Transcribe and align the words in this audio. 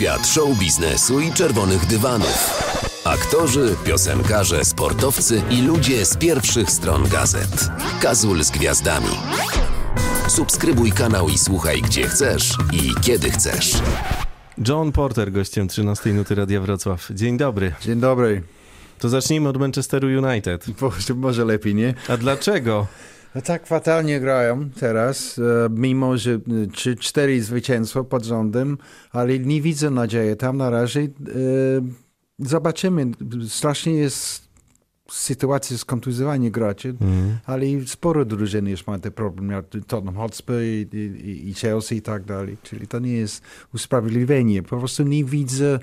Świat 0.00 0.26
show 0.26 0.58
biznesu 0.58 1.20
i 1.20 1.32
czerwonych 1.32 1.86
dywanów. 1.86 2.62
Aktorzy, 3.04 3.76
piosenkarze, 3.84 4.64
sportowcy 4.64 5.42
i 5.50 5.62
ludzie 5.62 6.06
z 6.06 6.16
pierwszych 6.16 6.70
stron 6.70 7.08
gazet. 7.08 7.68
Kazul 8.02 8.44
z 8.44 8.50
gwiazdami. 8.50 9.10
Subskrybuj 10.28 10.92
kanał 10.92 11.28
i 11.28 11.38
słuchaj 11.38 11.82
gdzie 11.82 12.08
chcesz 12.08 12.54
i 12.72 13.00
kiedy 13.02 13.30
chcesz. 13.30 13.72
John 14.68 14.92
Porter, 14.92 15.32
gościem 15.32 15.68
13 15.68 16.12
Nuty 16.12 16.34
Radia 16.34 16.60
Wrocław. 16.60 17.08
Dzień 17.10 17.36
dobry. 17.36 17.74
Dzień 17.80 18.00
dobry. 18.00 18.42
To 18.98 19.08
zacznijmy 19.08 19.48
od 19.48 19.56
Manchesteru 19.56 20.08
United. 20.08 20.80
Może, 20.80 21.14
może 21.14 21.44
lepiej, 21.44 21.74
nie? 21.74 21.94
A 22.08 22.16
dlaczego? 22.16 22.86
No 23.34 23.40
tak 23.42 23.66
fatalnie 23.66 24.20
grają 24.20 24.70
teraz, 24.70 25.38
e, 25.38 25.42
mimo 25.70 26.18
że 26.18 26.38
3-4 26.38 27.40
zwycięstwa 27.40 28.04
pod 28.04 28.24
rządem, 28.24 28.78
ale 29.10 29.38
nie 29.38 29.62
widzę 29.62 29.90
nadziei. 29.90 30.36
Tam 30.36 30.56
na 30.56 30.70
razie 30.70 31.00
e, 31.00 31.08
zobaczymy. 32.38 33.10
Strasznie 33.48 33.92
jest 33.94 34.50
sytuacja 35.10 35.78
z 35.78 35.84
kontuzjowaniem 35.84 36.52
graczy, 36.52 36.88
Mhm. 36.88 37.38
ale 37.46 37.66
sporo 37.86 38.24
drużyn 38.24 38.68
już 38.68 38.86
ma 38.86 38.98
ten 38.98 39.12
problem. 39.12 39.50
Jak 39.50 39.64
Tottenham 39.86 40.14
Hotspur 40.16 40.56
i, 40.62 40.88
i, 40.96 41.48
i 41.50 41.54
Chelsea 41.54 41.96
i 41.96 42.02
tak 42.02 42.24
dalej. 42.24 42.56
Czyli 42.62 42.86
to 42.88 42.98
nie 42.98 43.12
jest 43.12 43.42
usprawiedliwienie. 43.74 44.62
Po 44.62 44.78
prostu 44.78 45.02
nie 45.02 45.24
widzę 45.24 45.74
e, 45.74 45.80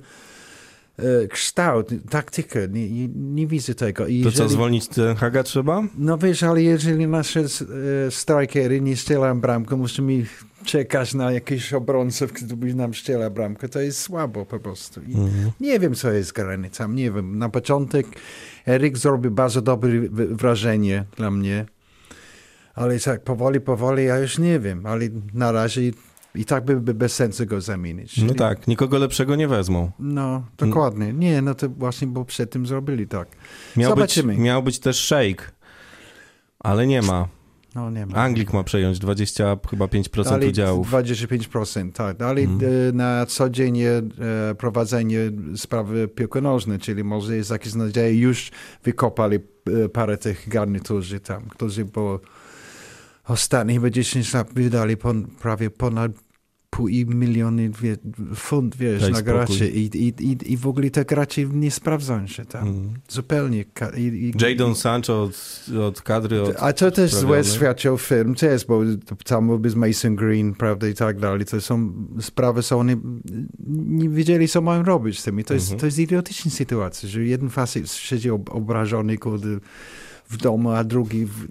kształt, 1.29 1.89
taktykę. 2.09 2.67
Nie, 2.67 2.89
nie, 2.89 3.07
nie 3.15 3.47
widzę 3.47 3.75
tego. 3.75 4.07
I 4.07 4.23
To 4.23 4.31
co, 4.31 4.35
jeżeli- 4.43 4.49
zwolnić 4.51 4.88
Ten 4.88 5.15
Haga 5.15 5.43
trzeba? 5.43 5.83
no 5.97 6.17
wiesz, 6.17 6.43
ale 6.43 6.63
jeżeli 6.63 7.07
nasze 7.07 7.39
e, 7.39 7.45
strajkery 8.11 8.81
nie 8.81 8.97
strzelają 8.97 9.41
bramkę, 9.41 9.75
musimy 9.75 10.25
czekać 10.65 11.13
na 11.13 11.31
jakiś 11.31 11.73
obrońców, 11.73 12.33
który 12.33 12.73
nam 12.75 12.93
strzela 12.93 13.29
bramkę. 13.29 13.69
To 13.69 13.79
jest 13.81 13.99
słabo 14.02 14.45
po 14.45 14.59
prostu. 14.59 15.02
I 15.02 15.15
Nie 15.59 15.79
wiem, 15.79 15.95
co 15.95 16.11
jest 16.11 16.33
grane 16.33 16.69
tam, 16.69 16.95
nie 16.95 17.11
wiem. 17.11 17.38
Na 17.39 17.50
początek 17.50 18.07
Erik 18.67 18.97
zrobił 18.97 19.31
bardzo 19.31 19.61
dobre 19.61 19.89
wrażenie 20.11 21.03
dla 21.17 21.31
mnie, 21.31 21.66
ale 22.75 23.00
tak 23.00 23.23
powoli, 23.23 23.61
powoli, 23.61 24.05
ja 24.05 24.17
już 24.19 24.38
nie 24.38 24.59
wiem, 24.59 24.85
ale 24.85 25.05
na 25.33 25.52
razie 25.52 25.81
i 26.36 26.45
tak 26.45 26.66
by, 26.66 26.81
by 26.81 26.94
bez 26.94 27.16
sensu 27.16 27.45
go 27.45 27.61
zamienić. 27.61 28.17
No 28.22 28.33
tak, 28.33 28.67
nikogo 28.67 28.97
lepszego 28.97 29.36
nie 29.36 29.47
wezmą. 29.47 29.92
No, 30.00 30.44
dokładnie. 30.58 31.14
Nie, 31.14 31.42
no 31.42 31.56
to 31.56 31.69
właśnie, 31.69 32.08
bo 32.08 32.25
przed 32.25 32.52
tym 32.52 32.66
zrobili 32.66 33.08
tak. 33.08 33.28
Miał 33.78 33.95
być, 33.95 34.00
Zobaczymy. 34.16 34.38
miał 34.38 34.64
być 34.64 34.80
też 34.80 35.06
Shake, 35.06 35.44
ale 36.59 36.88
nie 36.88 37.02
ma. 37.02 37.28
No, 37.75 37.89
nie 37.92 38.06
ma. 38.06 38.16
Anglik 38.17 38.53
ma 38.53 38.64
przejąć 38.64 39.00
20 39.00 39.58
chyba 39.69 39.86
5% 39.86 40.34
Ale 40.34 40.47
udziałów. 40.47 40.92
25%, 40.92 41.92
tak. 41.92 42.22
Ale 42.22 42.41
Mhm. 42.41 42.72
e, 42.89 42.91
na 42.91 43.25
co 43.25 43.50
dzień 43.50 43.81
e, 43.81 44.02
prowadzenie 44.58 45.19
sprawy 45.56 46.08
piłki 46.08 46.41
nożnej, 46.41 46.80
czyli 46.80 47.03
może 47.03 47.36
jest 47.36 47.50
jakieś 47.52 47.73
nadzieje, 47.73 48.19
już 48.19 48.52
wykopali 48.84 49.36
e, 49.36 49.89
parę 49.89 50.17
tych 50.17 50.50
garniturzy 50.50 51.19
tam, 51.19 51.44
którzy 51.50 51.86
po 51.86 52.19
ostatnich 53.28 53.78
chyba 53.78 53.89
10 53.89 54.33
lat 54.33 54.53
wydali 54.53 54.97
pon, 54.97 55.28
prawie 55.42 55.70
ponad 55.70 56.11
pół 56.70 56.88
i 56.88 57.06
miliony 57.06 57.69
wie, 57.69 57.97
funt, 58.36 58.75
wiesz, 58.78 59.02
Daj 59.02 59.11
na 59.11 59.17
spokój. 59.17 59.34
graczy 59.34 59.67
I, 59.69 59.86
i, 59.97 60.08
i, 60.31 60.53
i 60.53 60.58
w 60.58 60.67
ogóle 60.67 60.89
te 60.89 61.06
gracze 61.06 61.44
nie 61.45 61.72
sprawdzą 61.72 62.28
się 62.28 62.45
tam. 62.45 62.67
Mhm. 62.67 62.94
Zupełnie. 63.09 63.66
I, 63.97 64.02
i, 64.02 64.34
Jadon 64.42 64.75
Sancho 64.75 65.23
od, 65.23 65.66
od 65.84 66.02
kadry, 66.02 66.42
od... 66.42 66.56
a 66.59 66.73
to 66.73 66.92
też 66.92 67.14
złe 67.16 67.44
świadczą 67.44 67.97
film 67.97 68.36
też, 68.36 68.66
bo 68.66 68.81
tam 69.25 69.47
był 69.62 69.75
Mason 69.75 70.16
Green, 70.16 70.53
prawda, 70.53 70.88
i 70.88 70.94
tak 70.94 71.19
dalej. 71.19 71.45
To 71.45 71.62
są 71.62 71.94
sprawy, 72.22 72.64
są 72.64 72.80
oni 72.80 72.95
nie 73.88 74.09
wiedzieli, 74.09 74.47
co 74.47 74.62
mają 74.62 74.84
robić 74.84 75.19
z 75.19 75.23
tym. 75.23 75.39
I 75.39 75.44
to 75.44 75.53
jest, 75.53 75.66
Mhm. 75.66 75.80
to 75.80 75.86
jest 75.86 76.00
idiotyczna 76.00 76.52
sytuacja, 76.52 77.09
że 77.09 77.23
jeden 77.23 77.50
facet 77.50 77.91
siedzi 77.91 78.30
ob- 78.31 78.50
obrażony 78.50 79.17
kurde, 79.17 79.47
w 80.30 80.38
domu, 80.38 80.72
a 80.72 80.83
drugi 80.83 81.25
w... 81.25 81.47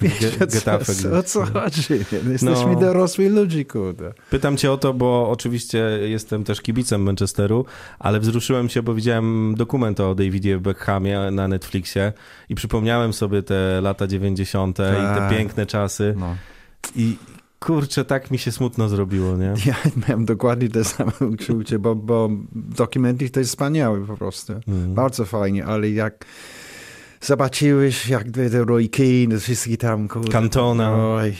Wiesz, 0.00 0.12
Ge- 0.20 0.42
o 0.42 0.46
co, 0.46 0.54
Getafe 0.58 1.18
o 1.18 1.22
co 1.22 1.44
chodzi? 1.46 1.82
Jesteśmy 2.30 2.72
No. 2.74 2.80
dorosli 2.80 3.28
ludzi, 3.28 3.66
kurde. 3.66 4.12
Pytam 4.30 4.56
cię 4.56 4.72
o 4.72 4.76
to, 4.76 4.94
bo 4.94 5.30
oczywiście 5.30 5.78
jestem 6.02 6.44
też 6.44 6.60
kibicem 6.60 7.02
Manchesteru, 7.02 7.64
ale 7.98 8.20
wzruszyłem 8.20 8.68
się, 8.68 8.82
bo 8.82 8.94
widziałem 8.94 9.54
dokument 9.54 10.00
o 10.00 10.14
Davidzie 10.14 10.58
Beckhamie 10.58 11.20
na 11.32 11.48
Netflixie 11.48 12.12
i 12.48 12.54
przypomniałem 12.54 13.12
sobie 13.12 13.42
te 13.42 13.80
lata 13.80 14.06
90. 14.06 14.78
i 14.78 14.82
te 14.82 14.94
Tak. 15.16 15.30
piękne 15.30 15.66
czasy 15.66 16.14
No. 16.18 16.36
i 16.96 17.16
kurczę, 17.60 18.04
tak 18.04 18.30
mi 18.30 18.38
się 18.38 18.52
smutno 18.52 18.88
zrobiło, 18.88 19.36
nie? 19.36 19.54
Ja 19.66 19.74
miałem 20.08 20.24
dokładnie 20.24 20.68
te 20.68 20.84
same 20.84 21.12
uczucie, 21.32 21.78
bo, 21.78 21.94
bo 21.94 22.30
dokumenty 22.52 23.30
to 23.30 23.40
jest 23.40 23.50
wspaniałe 23.50 24.06
po 24.06 24.16
prostu. 24.16 24.52
Mhm. 24.52 24.94
Bardzo 24.94 25.24
fajnie, 25.24 25.64
ale 25.66 25.90
jak 25.90 26.24
zobaczyłeś, 27.24 28.08
jak 28.08 28.24
te 28.30 28.64
Roy 28.64 28.88
wszystkie 29.40 29.76
tam... 29.76 30.08
Kurde, 30.08 30.32
Cantona. 30.32 31.14
Oj, 31.14 31.34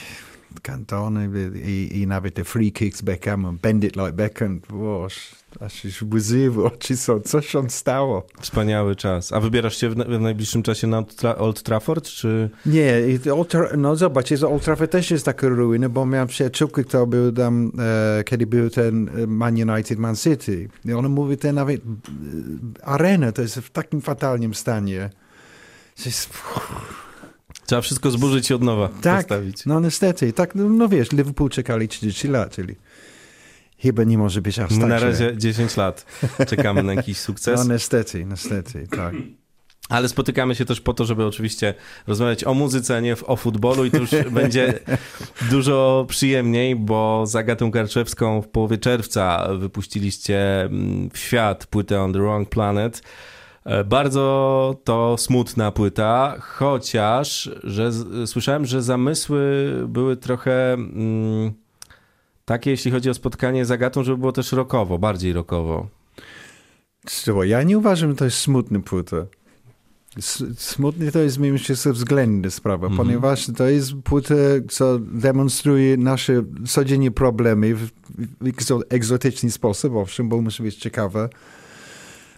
Cantona 0.61 1.21
i, 1.65 1.89
i 2.01 2.07
nawet 2.07 2.33
te 2.33 2.43
free 2.43 2.71
kicks 2.71 3.01
Beckham, 3.01 3.57
bend 3.61 3.83
it 3.83 3.95
like 3.95 4.13
Beckham. 4.13 4.61
Boż, 4.69 5.35
aż 5.59 5.83
już 5.83 6.01
łzy 6.01 6.51
w 6.51 6.59
oczy 6.59 6.97
są. 6.97 7.19
Co 7.19 7.41
się 7.41 7.69
stało? 7.69 8.27
Wspaniały 8.41 8.95
czas. 8.95 9.33
A 9.33 9.39
wybierasz 9.39 9.77
się 9.77 9.89
w, 9.89 9.95
w 9.95 10.21
najbliższym 10.21 10.63
czasie 10.63 10.87
na 10.87 10.97
Old, 10.97 11.15
Tra- 11.15 11.35
Old 11.37 11.63
Trafford, 11.63 12.05
czy... 12.05 12.49
Nie, 12.65 12.93
Old 13.33 13.53
Tra- 13.53 13.77
no 13.77 13.95
zobacz, 13.95 14.31
jest 14.31 14.43
Old 14.43 14.63
Trafford 14.63 14.91
też 14.91 15.11
jest 15.11 15.25
taka 15.25 15.47
ruina, 15.47 15.89
bo 15.89 16.05
miałem 16.05 16.27
przyjaciółkę, 16.27 16.83
która 16.83 17.05
był 17.05 17.31
tam, 17.31 17.71
e, 17.79 18.23
kiedy 18.23 18.47
był 18.47 18.69
ten 18.69 19.09
e, 19.09 19.27
Man 19.27 19.69
United, 19.69 19.99
Man 19.99 20.15
City. 20.15 20.69
I 20.85 20.93
ona 20.93 21.09
mówi, 21.09 21.37
że 21.43 21.53
nawet 21.53 21.81
e, 21.81 22.85
arena 22.87 23.31
to 23.31 23.41
jest 23.41 23.55
w 23.55 23.69
takim 23.69 24.01
fatalnym 24.01 24.53
stanie. 24.53 25.09
Że 25.97 26.09
Trzeba 27.65 27.81
wszystko 27.81 28.11
zburzyć 28.11 28.49
i 28.49 28.53
od 28.53 28.61
nowa 28.61 28.89
tak, 29.01 29.27
postawić. 29.27 29.65
no 29.65 29.79
niestety. 29.79 30.33
Tak, 30.33 30.55
no, 30.55 30.69
no 30.69 30.89
wiesz, 30.89 31.11
Liverpool 31.11 31.49
czekali 31.49 31.87
30 31.87 32.27
lat, 32.27 32.55
czyli 32.55 32.75
chyba 33.77 34.03
nie 34.03 34.17
może 34.17 34.41
być 34.41 34.59
aż 34.59 34.71
My 34.71 34.79
tak 34.79 34.89
na 34.89 34.99
razie 34.99 35.37
10 35.37 35.77
lat 35.77 36.05
czekamy 36.47 36.83
na 36.83 36.93
jakiś 36.93 37.17
sukces. 37.17 37.67
No 37.67 37.73
niestety, 37.73 38.25
niestety, 38.25 38.87
tak. 38.87 39.15
Ale 39.89 40.09
spotykamy 40.09 40.55
się 40.55 40.65
też 40.65 40.81
po 40.81 40.93
to, 40.93 41.05
żeby 41.05 41.25
oczywiście 41.25 41.73
rozmawiać 42.07 42.43
o 42.43 42.53
muzyce, 42.53 42.97
a 42.97 42.99
nie 42.99 43.15
o 43.25 43.35
futbolu 43.35 43.85
i 43.85 43.91
to 43.91 43.97
już 43.97 44.09
będzie 44.31 44.79
dużo 45.49 46.05
przyjemniej, 46.09 46.75
bo 46.75 47.23
z 47.27 47.35
Agatą 47.35 47.71
Karczewską 47.71 48.41
w 48.41 48.47
połowie 48.47 48.77
czerwca 48.77 49.47
wypuściliście 49.57 50.61
mm, 50.61 51.09
w 51.09 51.17
świat 51.17 51.65
płytę 51.65 52.01
On 52.01 52.13
The 52.13 52.19
Wrong 52.19 52.49
Planet. 52.49 53.01
E, 53.65 53.83
Bardzo 53.83 54.75
to 54.83 55.15
smutna 55.17 55.71
płyta, 55.71 56.35
chociaż 56.39 57.49
że 57.63 57.91
słyszałem, 58.25 58.65
że 58.65 58.81
zamysły 58.81 59.73
były 59.87 60.17
trochę 60.17 60.73
mm, 60.73 61.51
takie, 62.45 62.71
jeśli 62.71 62.91
chodzi 62.91 63.09
o 63.09 63.13
spotkanie 63.13 63.65
z 63.65 63.71
Agatą, 63.71 64.03
żeby 64.03 64.17
było 64.17 64.31
też 64.31 64.51
rokowo, 64.51 64.97
bardziej 64.99 65.33
rokowo. 65.33 65.87
Ja 67.45 67.63
nie 67.63 67.77
uważam, 67.77 68.09
że 68.09 68.15
to 68.15 68.25
jest 68.25 68.37
smutny 68.37 68.79
płyta. 68.81 69.17
S- 70.17 70.43
Smutny 70.57 71.11
to 71.11 71.19
jest 71.19 71.39
mimo 71.39 71.57
wszystko 71.57 71.93
względna 71.93 72.49
sprawa, 72.49 72.87
Mhm. 72.87 73.07
ponieważ 73.07 73.47
to 73.57 73.67
jest 73.67 73.93
płyta, 74.03 74.33
co 74.69 74.99
demonstruje 74.99 75.97
nasze 75.97 76.43
codziennie 76.67 77.11
problemy 77.11 77.75
w, 77.75 77.85
w 78.09 78.43
egzo- 78.43 78.81
egzotyczny 78.89 79.51
sposób, 79.51 79.95
owszem, 79.95 80.29
bo 80.29 80.41
musi 80.41 80.63
być 80.63 80.75
ciekawe. 80.75 81.29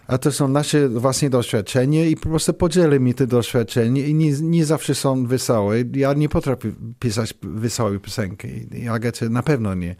A 0.08 0.18
to 0.18 0.32
są 0.32 0.48
nasze 0.48 0.88
własne 0.88 1.30
doświadczenia 1.30 2.04
i 2.06 2.16
po 2.16 2.28
prostu 2.28 2.54
podzielimy 2.54 3.14
te 3.14 3.26
doświadczenia 3.26 4.06
i 4.06 4.14
nie, 4.14 4.32
nie 4.32 4.64
zawsze 4.64 4.94
są 4.94 5.26
wesołe. 5.26 5.76
Ja 5.94 6.14
nie 6.14 6.28
potrafię 6.28 6.72
pisać 6.98 7.34
wesołe 7.42 7.98
piosenki. 7.98 8.48
Agata 8.90 9.28
na 9.28 9.42
pewno 9.42 9.74
nie. 9.74 9.96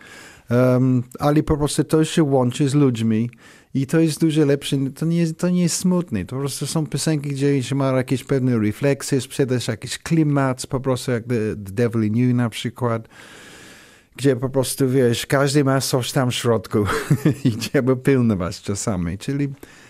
Um, 0.50 1.02
ale 1.18 1.42
po 1.42 1.56
prostu 1.56 1.84
to 1.84 2.04
się 2.04 2.22
łączy 2.22 2.68
z 2.68 2.74
ludźmi 2.74 3.30
i 3.74 3.86
to 3.86 4.00
jest 4.00 4.20
dużo 4.20 4.44
lepsze. 4.44 4.76
To 4.94 5.06
nie 5.06 5.18
jest, 5.18 5.38
to 5.38 5.48
nie 5.48 5.62
jest 5.62 5.76
smutne. 5.76 6.24
To 6.24 6.36
po 6.36 6.40
prostu 6.40 6.66
są 6.66 6.86
piosenki, 6.86 7.28
gdzie 7.28 7.62
się 7.62 7.74
ma 7.74 7.92
jakieś 7.92 8.24
pewne 8.24 8.58
refleksje, 8.58 9.20
sprzedaż 9.20 9.68
jakiś 9.68 9.98
klimat, 9.98 10.66
po 10.66 10.80
prostu 10.80 11.10
jak 11.10 11.24
The, 11.24 11.56
The 11.56 11.72
Devil 11.72 12.16
You 12.16 12.34
na 12.34 12.50
przykład 12.50 13.08
gdzie 14.16 14.36
po 14.36 14.48
prostu, 14.48 14.88
wiesz, 14.88 15.26
każdy 15.26 15.64
ma 15.64 15.80
coś 15.80 16.12
tam 16.12 16.30
w 16.30 16.34
środku 16.34 16.78
i 17.44 17.52
trzeba 17.52 17.96
pilnować 17.96 18.62
czasami. 18.62 19.18
Czyli 19.18 19.48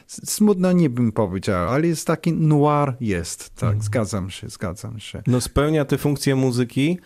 smutno 0.08 0.72
nie 0.72 0.90
bym 0.90 1.12
powiedział, 1.12 1.68
ale 1.68 1.86
jest 1.86 2.06
taki 2.06 2.32
noir 2.32 2.94
jest. 3.00 3.54
Tak, 3.54 3.84
zgadzam 3.84 4.30
się, 4.30 4.48
zgadzam 4.48 4.98
się. 4.98 5.22
No 5.26 5.40
spełnia 5.40 5.84
te 5.84 5.98
funkcje 5.98 6.36
muzyki, 6.36 6.98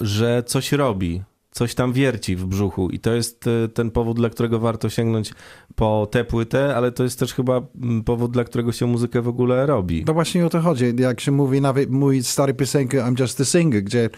że 0.00 0.42
coś 0.46 0.72
robi, 0.72 1.22
coś 1.50 1.74
tam 1.74 1.92
wierci 1.92 2.36
w 2.36 2.46
brzuchu 2.46 2.90
i 2.90 2.98
to 2.98 3.12
jest 3.12 3.46
e, 3.46 3.68
ten 3.68 3.90
powód, 3.90 4.16
dla 4.16 4.30
którego 4.30 4.58
warto 4.58 4.88
sięgnąć 4.88 5.32
po 5.74 6.08
tę 6.10 6.24
płytę, 6.24 6.76
ale 6.76 6.92
to 6.92 7.02
jest 7.02 7.18
też 7.18 7.34
chyba 7.34 7.60
mm, 7.82 8.04
powód, 8.04 8.30
dla 8.30 8.44
którego 8.44 8.72
się 8.72 8.86
muzykę 8.86 9.22
w 9.22 9.28
ogóle 9.28 9.66
robi. 9.66 10.04
No 10.06 10.14
właśnie 10.14 10.46
o 10.46 10.50
to 10.50 10.60
chodzi. 10.60 10.92
Jak 10.98 11.20
się 11.20 11.32
mówi 11.32 11.60
nawet 11.60 11.90
mój 11.90 12.22
stary 12.22 12.54
piosenka 12.54 12.98
I'm 12.98 13.20
Just 13.20 13.40
a 13.40 13.44
Singer, 13.44 13.82
gdzie 13.82 14.10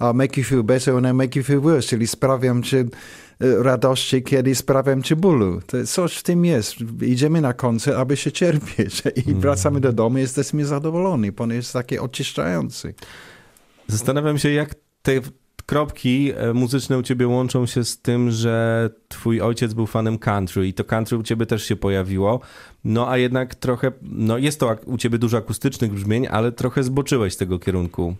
I'll 0.00 0.14
make 0.14 0.36
you 0.36 0.44
feel 0.44 0.62
better 0.62 0.96
and 0.96 1.06
I'll 1.06 1.14
make 1.14 1.36
you 1.36 1.42
feel 1.42 1.60
worse, 1.60 1.88
czyli 1.88 2.06
sprawiam 2.06 2.62
ci 2.62 2.76
e, 2.76 2.84
radości, 3.62 4.22
kiedy 4.22 4.54
sprawiam 4.54 5.02
ci 5.02 5.16
bólu. 5.16 5.60
To 5.66 5.86
coś 5.86 6.16
w 6.16 6.22
tym 6.22 6.44
jest. 6.44 6.74
Idziemy 7.02 7.40
na 7.40 7.52
koncert, 7.52 7.96
aby 7.96 8.16
się 8.16 8.32
cierpieć 8.32 9.02
i 9.16 9.20
Mhm. 9.20 9.40
wracamy 9.40 9.80
do 9.80 9.92
domu, 9.92 10.18
jesteśmy 10.18 10.64
zadowoleni, 10.66 11.32
bo 11.32 11.44
on 11.44 11.50
jest 11.50 11.72
taki 11.72 11.98
oczyszczający. 11.98 12.94
Zastanawiam 13.88 14.38
się, 14.38 14.50
jak 14.50 14.74
te 15.02 15.12
kropki 15.66 16.32
e, 16.36 16.52
muzyczne 16.52 16.98
u 16.98 17.02
ciebie 17.02 17.28
łączą 17.28 17.66
się 17.66 17.84
z 17.84 17.98
tym, 17.98 18.30
że 18.30 18.90
twój 19.08 19.40
ojciec 19.40 19.74
był 19.74 19.86
fanem 19.86 20.18
country 20.18 20.68
i 20.68 20.74
to 20.74 20.84
country 20.84 21.16
u 21.18 21.22
ciebie 21.22 21.46
też 21.46 21.64
się 21.64 21.76
pojawiło. 21.76 22.40
No 22.84 23.10
a 23.10 23.16
jednak 23.18 23.54
trochę, 23.54 23.92
no 24.02 24.38
jest 24.38 24.60
to 24.60 24.76
u 24.86 24.98
ciebie 24.98 25.18
dużo 25.18 25.36
akustycznych 25.38 25.92
brzmień, 25.92 26.26
ale 26.30 26.52
trochę 26.52 26.82
zboczyłeś 26.82 27.34
z 27.34 27.36
tego 27.36 27.58
kierunku. 27.58 28.16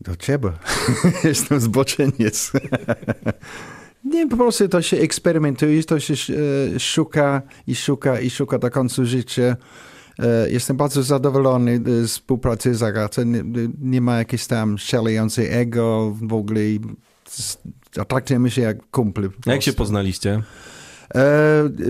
Do 0.00 0.16
ciebie. 0.16 0.52
Jestem 1.24 1.60
zboczeniec. 1.60 2.52
Nie, 4.06 4.28
po 4.28 4.36
prostu 4.36 4.68
to 4.68 4.82
się 4.82 4.96
eksperymentuje, 4.96 5.84
to 5.84 6.00
się 6.00 6.14
e, 6.74 6.80
szuka 6.80 7.42
i 7.66 7.74
szuka 7.74 8.20
i 8.20 8.30
szuka 8.30 8.58
do 8.58 8.70
końca 8.70 9.04
życia. 9.04 9.56
E, 10.18 10.50
Jestem 10.50 10.76
bardzo 10.76 11.02
zadowolony 11.02 11.80
z 11.84 12.10
współpracy 12.10 12.74
z 12.74 12.82
Agatą. 12.82 13.24
Nie, 13.24 13.42
nie 13.80 14.00
ma 14.00 14.18
jakieś 14.18 14.46
tam 14.46 14.78
szalejące 14.78 15.42
ego 15.42 16.16
w 16.22 16.32
ogóle. 16.32 16.60
Traktujemy 18.08 18.50
się 18.50 18.62
jak 18.62 18.90
kumple. 18.90 19.28
po 19.28 19.50
jak 19.50 19.62
się 19.62 19.72
poznaliście? 19.72 20.30
E, 20.34 20.42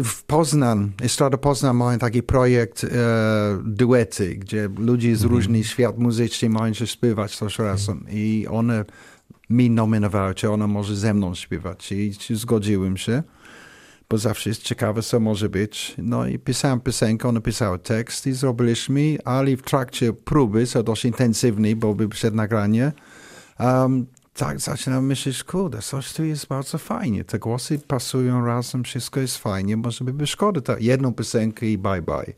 W 0.05 0.23
Poznań, 0.27 0.93
Estrada 1.03 1.37
Poznań 1.37 1.77
mają 1.77 1.99
taki 1.99 2.23
projekt 2.23 2.85
e, 2.85 2.89
duety, 3.65 4.35
gdzie 4.35 4.69
ludzie 4.79 5.17
z 5.17 5.23
różnych 5.23 5.67
świat 5.67 5.99
muzycznych 5.99 6.51
mają 6.51 6.75
się 6.75 6.87
śpiewać 6.87 7.37
coś 7.37 7.59
razem 7.59 8.07
i 8.11 8.47
one 8.51 8.85
mi 9.51 9.71
nominowały, 9.71 10.35
czy 10.35 10.51
ona 10.51 10.67
może 10.67 10.97
ze 10.97 11.15
mną 11.15 11.35
śpiewać 11.35 11.93
i 11.93 12.13
zgodziłem 12.31 12.97
się, 12.97 13.23
bo 14.09 14.19
zawsze 14.19 14.51
jest 14.51 14.63
ciekawe, 14.63 15.03
co 15.03 15.21
może 15.21 15.49
być. 15.49 15.95
No 15.99 16.27
i 16.27 16.39
pisałem 16.39 16.81
piosenkę, 16.81 17.29
ona 17.29 17.41
pisała 17.41 17.79
tekst 17.79 18.27
i 18.27 18.33
zrobiliśmy, 18.33 19.19
ale 19.25 19.57
w 19.57 19.63
trakcie 19.63 20.13
próby, 20.13 20.67
co 20.67 20.83
dość 20.83 21.05
intensywnej, 21.05 21.77
bo 21.77 21.95
był 21.95 22.09
przed 22.09 22.35
nagranie, 22.35 22.93
um, 23.59 24.07
tak 24.35 24.61
zaczynam 24.61 25.07
myśleć, 25.07 25.45
kurde, 25.45 25.83
coś 25.83 26.13
tu 26.13 26.25
jest 26.25 26.47
bardzo 26.47 26.79
fajnie. 26.79 27.25
Te 27.25 27.39
głosy 27.39 27.79
pasują 27.79 28.47
razem, 28.47 28.85
wszystko 28.85 29.21
jest 29.21 29.39
fajnie, 29.39 29.77
może 29.77 30.05
by 30.05 30.27
szkoda 30.27 30.61
tak 30.61 30.83
jedną 30.83 31.15
piosenkę 31.15 31.67
i 31.67 31.79
bye 31.79 32.03
bye. 32.03 32.33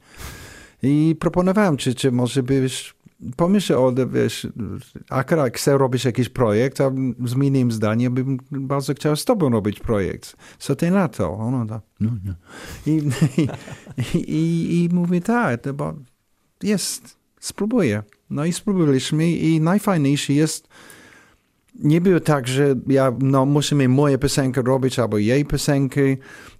I 0.82 1.16
proponowałem, 1.20 1.76
czy, 1.76 1.94
czy 1.94 2.12
może 2.12 2.42
byś 2.42 2.94
pomyślał, 3.36 3.86
o, 3.86 3.92
wiesz, 4.06 4.46
akurat 5.10 5.56
chcę 5.56 5.78
robić 5.78 6.04
jakiś 6.04 6.28
projekt, 6.28 6.80
a 6.80 6.90
zmieniłem 7.24 7.72
zdanie, 7.72 8.10
bym 8.10 8.38
bardzo 8.50 8.94
chciał 8.94 9.16
z 9.16 9.24
tobą 9.24 9.50
robić 9.50 9.80
projekt. 9.80 10.36
Co 10.58 10.76
ty 10.76 10.90
na 10.90 11.08
to? 11.08 11.32
Ono 11.32 11.66
tak, 11.66 11.82
no, 12.00 12.10
no. 12.24 12.34
I, 12.86 13.02
i, 14.14 14.18
i, 14.18 14.84
i 14.84 14.88
mówię, 14.94 15.20
tak, 15.20 15.62
to 15.62 15.74
bo 15.74 15.94
jest, 16.62 17.16
spróbuję. 17.40 18.02
No 18.30 18.44
i 18.44 18.52
spróbowaliśmy 18.52 19.30
i 19.30 19.60
najfajniejsze 19.60 20.32
jest, 20.32 20.68
nie 21.78 22.00
było 22.00 22.20
tak, 22.20 22.48
że 22.48 22.74
ja, 22.86 23.12
no, 23.20 23.46
musimy 23.46 23.88
moje 23.88 24.18
piosenki 24.18 24.60
robić 24.62 24.98
albo 24.98 25.18
jej 25.18 25.44
piosenki. 25.44 26.00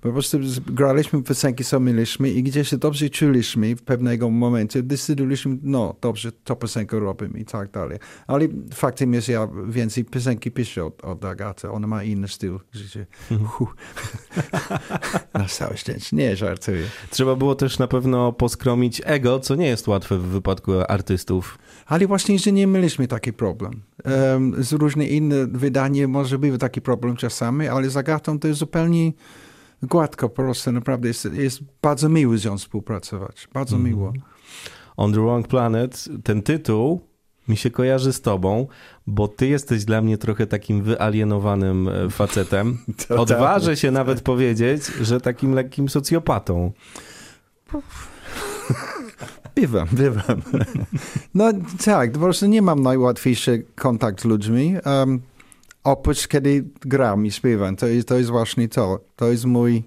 Po 0.01 0.13
prostu 0.13 0.39
graliśmy 0.67 1.23
piosenki, 1.23 1.65
co 1.65 1.81
mieliśmy 1.81 2.31
i 2.31 2.43
gdzie 2.43 2.65
się 2.65 2.77
dobrze 2.77 3.11
czuliśmy 3.11 3.77
w 3.77 3.83
pewnego 3.83 4.31
momencie, 4.31 4.83
decydowaliśmy, 4.83 5.59
no 5.63 5.95
dobrze, 6.01 6.33
to 6.33 6.57
piosenkę 6.57 7.01
robimy 7.01 7.39
i 7.39 7.45
tak 7.45 7.71
dalej. 7.71 7.99
Ale 8.27 8.49
faktem 8.75 9.15
jest, 9.15 9.29
ja 9.29 9.49
więcej 9.69 10.05
piosenki 10.05 10.51
piszę 10.51 10.85
od, 10.85 11.05
od 11.05 11.25
Agaty. 11.25 11.71
Ona 11.71 11.87
ma 11.87 12.03
inny 12.05 12.29
styl 12.29 12.59
życia. 12.73 13.01
Hu. 13.47 13.69
Na 15.35 15.45
całe 15.45 15.77
szczęście. 15.77 16.17
Nie, 16.17 16.37
żartuję. 16.37 16.85
Trzeba 17.11 17.37
było 17.37 17.55
też 17.55 17.79
na 17.79 17.89
pewno 17.89 18.33
poskromić 18.33 19.03
ego, 19.05 19.41
co 19.41 19.55
nie 19.55 19.67
jest 19.67 19.89
łatwe 19.89 20.19
w 20.19 20.23
wypadku 20.23 20.73
artystów. 20.89 21.59
Ale 21.89 22.07
właśnie, 22.07 22.39
że 22.39 22.53
nie 22.53 22.67
mieliśmy 22.67 23.09
taki 23.09 23.33
problem. 23.33 23.83
Z 24.59 24.73
różnych 24.73 25.11
innych 25.11 25.53
wydań 25.53 26.07
może 26.07 26.39
był 26.39 26.59
taki 26.59 26.81
problem 26.81 27.17
czasami, 27.17 27.69
ale 27.69 27.91
z 27.91 27.97
Agatą 27.97 28.39
to 28.39 28.49
jest 28.49 28.61
zupełnie 28.61 29.13
gładko 29.83 30.29
po 30.29 30.43
prostu. 30.43 30.73
Naprawdę 30.73 31.09
jest, 31.09 31.29
jest 31.33 31.61
bardzo 31.83 32.09
miło 32.09 32.39
z 32.39 32.45
nią 32.45 32.59
współpracować. 32.59 33.49
Bardzo 33.53 33.79
miło. 33.79 34.13
On 34.97 35.13
the 35.13 35.21
Wrong 35.21 35.49
Planet, 35.49 36.09
ten 36.25 36.43
tytuł 36.43 37.01
mi 37.49 37.57
się 37.57 37.71
kojarzy 37.71 38.13
z 38.13 38.21
tobą, 38.21 38.67
bo 39.07 39.29
ty 39.29 39.47
jesteś 39.47 39.85
dla 39.85 40.03
mnie 40.03 40.19
trochę 40.19 40.47
takim 40.47 40.83
wyalienowanym 40.83 41.89
e, 41.89 42.11
facetem. 42.11 42.79
Odważę 43.19 43.77
się 43.77 43.91
nawet 43.91 44.21
powiedzieć, 44.21 44.83
że 45.01 45.21
takim 45.21 45.53
lekkim 45.55 45.89
socjopatą. 45.89 46.73
Bywam, 49.61 49.89
bywam. 49.93 50.43
No 51.35 51.53
tak, 51.85 52.13
po 52.13 52.19
prostu 52.19 52.47
nie 52.47 52.63
mam 52.63 52.83
najłatwiejszy 52.83 53.65
kontakt 53.75 54.23
z 54.23 54.25
ludźmi. 54.25 54.75
Um, 54.87 55.21
oprócz 55.85 56.29
kiedy 56.29 56.65
gram 56.81 57.27
i 57.27 57.31
śpiewam, 57.31 57.77
to 57.77 57.87
jest, 57.87 58.09
to 58.09 58.19
jest 58.19 58.31
właśnie 58.31 58.69
to. 58.69 59.01
To 59.17 59.31
jest 59.31 59.45
mój 59.45 59.83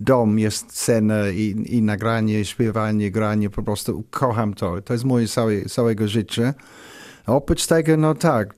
dom, 0.00 0.38
jest 0.38 0.76
scena 0.76 1.28
i, 1.28 1.64
i 1.66 1.82
nagranie, 1.82 2.44
śpiewanie, 2.44 3.10
granie, 3.10 3.50
po 3.50 3.62
prostu 3.62 4.04
kocham 4.10 4.54
to. 4.54 4.82
To 4.82 4.92
jest 4.92 5.04
moje 5.04 5.28
całe, 5.28 5.64
całego 5.64 6.08
życia. 6.08 6.54
A 7.26 7.32
Oprócz 7.32 7.66
tego, 7.66 7.96
no 7.96 8.14
tak, 8.14 8.54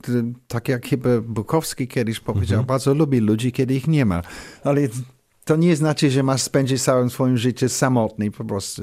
tak 0.47 0.67
jak 0.67 0.85
chyba 0.85 1.09
Bukowski 1.21 1.87
kiedyś 1.87 2.19
powiedział, 2.19 2.63
bardzo 2.63 2.93
lubi 2.93 3.19
ludzi, 3.19 3.51
kiedy 3.51 3.73
ich 3.73 3.87
nie 3.87 4.05
ma. 4.05 4.21
Ale 4.63 4.81
to 5.49 5.55
nie 5.55 5.75
znaczy, 5.75 6.11
że 6.11 6.23
masz 6.23 6.41
spędzić 6.41 6.81
całe 6.83 7.09
swoje 7.09 7.37
życie 7.37 7.69
samotny 7.69 8.31
po 8.31 8.45
prostu. 8.45 8.81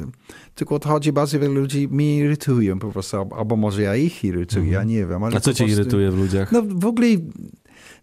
Tylko 0.54 0.78
to 0.78 0.88
chodzi, 0.88 1.12
bardzo 1.12 1.40
wielu 1.40 1.54
ludzi 1.54 1.88
mnie 1.88 2.16
irytują 2.18 2.78
po 2.78 2.92
prostu, 2.92 3.16
albo- 3.16 3.56
może 3.56 3.82
ja 3.82 3.96
ich 3.96 4.24
irytuję, 4.24 4.72
ja 4.72 4.84
nie 4.84 5.06
wiem. 5.06 5.24
Ale 5.24 5.36
A 5.36 5.40
co 5.40 5.54
cię 5.54 5.64
prostu- 5.64 5.80
irytuje 5.80 6.10
w 6.10 6.18
ludziach? 6.18 6.52
No 6.52 6.62
w 6.68 6.86
ogóle 6.86 7.08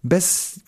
bez, 0.04 0.60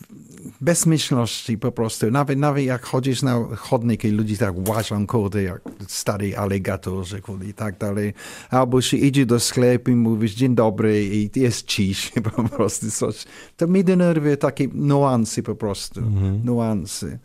bezmyślności 0.62 1.58
po 1.58 1.72
prostu. 1.72 2.12
Nawet, 2.12 2.40
nawet 2.40 2.64
jak 2.66 2.86
chodzisz 2.86 3.22
na 3.22 3.44
chodnik 3.56 4.04
i 4.04 4.10
ludzie 4.12 4.38
tak 4.38 4.70
łażą 4.70 5.08
kurde 5.08 5.44
jak 5.44 5.62
stary 5.88 6.38
aligatorzy 6.38 7.22
kurde, 7.22 7.46
i 7.46 7.54
tak 7.54 7.78
dalej. 7.78 8.14
Albo 8.50 8.82
się 8.82 8.98
idzie 8.98 9.26
do 9.26 9.40
sklepu 9.40 9.92
i 9.92 9.96
mówisz 9.96 10.34
dzień 10.34 10.56
dobry 10.56 11.06
i 11.06 11.30
jest 11.36 11.66
cisz 11.68 12.12
po 12.36 12.44
prostu 12.44 12.92
coś. 12.92 13.26
To 13.58 13.68
mnie 13.68 13.84
denerwuje 13.84 14.38
takie 14.38 14.68
nuansy 14.74 15.44
po 15.44 15.56
prostu. 15.56 16.02
Nuansy. 16.44 17.20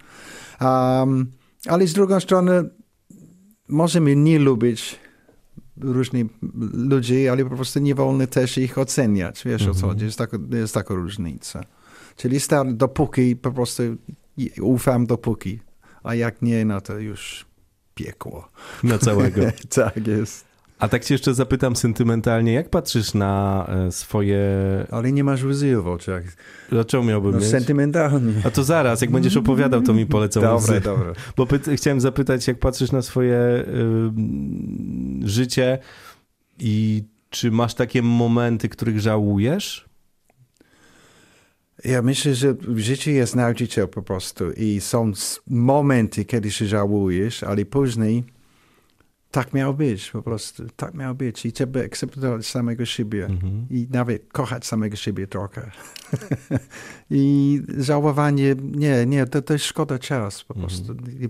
Um, 0.61 1.33
ale 1.67 1.87
z 1.87 1.93
drugiej 1.93 2.21
strony 2.21 2.71
możemy 3.69 4.17
nie 4.17 4.39
lubić 4.39 4.99
różnych 5.81 6.27
ludzi, 6.73 7.29
ale 7.29 7.45
po 7.45 7.57
prostu 7.57 7.81
nie 7.81 7.95
wolno 7.95 8.27
też 8.27 8.59
ich 8.59 8.79
oceniać. 8.79 9.45
Wiesz 9.45 9.67
o 9.67 9.75
co 9.75 9.87
chodzi? 9.87 10.05
Jest, 10.05 10.19
taka, 10.19 10.39
jest 10.51 10.75
taka 10.75 10.95
różnica. 10.95 11.61
Czyli 12.17 12.41
stary, 12.41 12.73
dopóki 12.73 13.37
po 13.37 13.53
prostu 13.53 13.83
ufam 14.61 15.07
dopóki, 15.07 15.61
a 16.03 16.15
jak 16.15 16.43
nie, 16.43 16.65
no 16.65 16.81
to 16.81 16.99
już 16.99 17.47
piekło. 17.95 18.49
Na 18.83 18.99
całego. 18.99 19.43
tak 19.75 20.07
jest. 20.07 20.50
A 20.81 20.89
tak 20.89 21.05
cię 21.05 21.15
jeszcze 21.15 21.35
zapytam 21.35 21.77
sentymentalnie, 21.77 22.53
jak 22.53 22.69
patrzysz 22.69 23.15
na 23.15 23.67
e, 23.69 23.93
swoje... 23.93 24.41
Ale 24.91 25.13
nie 25.13 25.25
masz 25.25 25.45
łzy 25.45 25.77
w 25.77 25.89
oczach. 25.89 26.23
Dlaczego 26.71 27.05
miałbym 27.05 27.33
No, 27.33 27.39
mieć? 27.39 27.49
sentymentalnie. 27.49 28.33
A 28.45 28.51
to 28.51 28.65
zaraz, 28.65 29.01
jak 29.01 29.11
będziesz 29.11 29.37
opowiadał, 29.37 29.83
to 29.83 29.95
mi 29.95 30.07
polecą 30.07 30.41
Dobre, 30.41 30.57
łzy. 30.57 30.81
dobre. 30.81 31.13
Bo 31.37 31.47
chciałem 31.77 32.01
zapytać, 32.01 32.49
jak 32.49 32.59
patrzysz 32.59 32.93
na 32.93 33.03
swoje 33.03 33.37
y, 35.25 35.29
życie 35.29 35.79
i 36.59 37.05
czy 37.31 37.51
masz 37.51 37.75
takie 37.75 38.03
momenty, 38.03 38.69
których 38.69 39.01
żałujesz? 39.01 39.89
Ja 41.85 42.03
myślę, 42.03 42.35
że 42.35 42.55
w 42.55 42.79
życiu 42.79 43.11
jest 43.11 43.37
nauczyciel 43.37 43.89
po 43.89 44.03
prostu 44.03 44.51
i 44.53 44.81
są 44.81 45.13
momenty, 45.51 46.25
kiedy 46.25 46.51
się 46.51 46.67
żałujesz, 46.67 47.43
ale 47.43 47.65
później 47.65 48.25
tak 49.31 49.53
miało 49.53 49.75
być 49.75 50.11
po 50.11 50.23
prostu. 50.23 50.63
Tak 50.77 50.95
miało 50.95 51.15
być 51.15 51.47
i 51.47 51.53
trzeba 51.53 51.81
akceptować 51.81 52.47
samego 52.47 52.85
siebie 52.85 53.29
i 53.71 53.87
nawet 53.91 54.33
kochać 54.33 54.67
samego 54.67 54.97
siebie 54.97 55.27
trochę. 55.27 55.71
I 57.11 57.63
żałowanie, 57.79 58.55
nie, 58.63 59.07
nie, 59.07 59.27
to, 59.27 59.43
to 59.43 59.53
jest 59.53 59.65
szkoda 59.65 59.99
czas 59.99 60.45
po 60.45 60.55
prostu. 60.55 60.93
I 60.93 61.29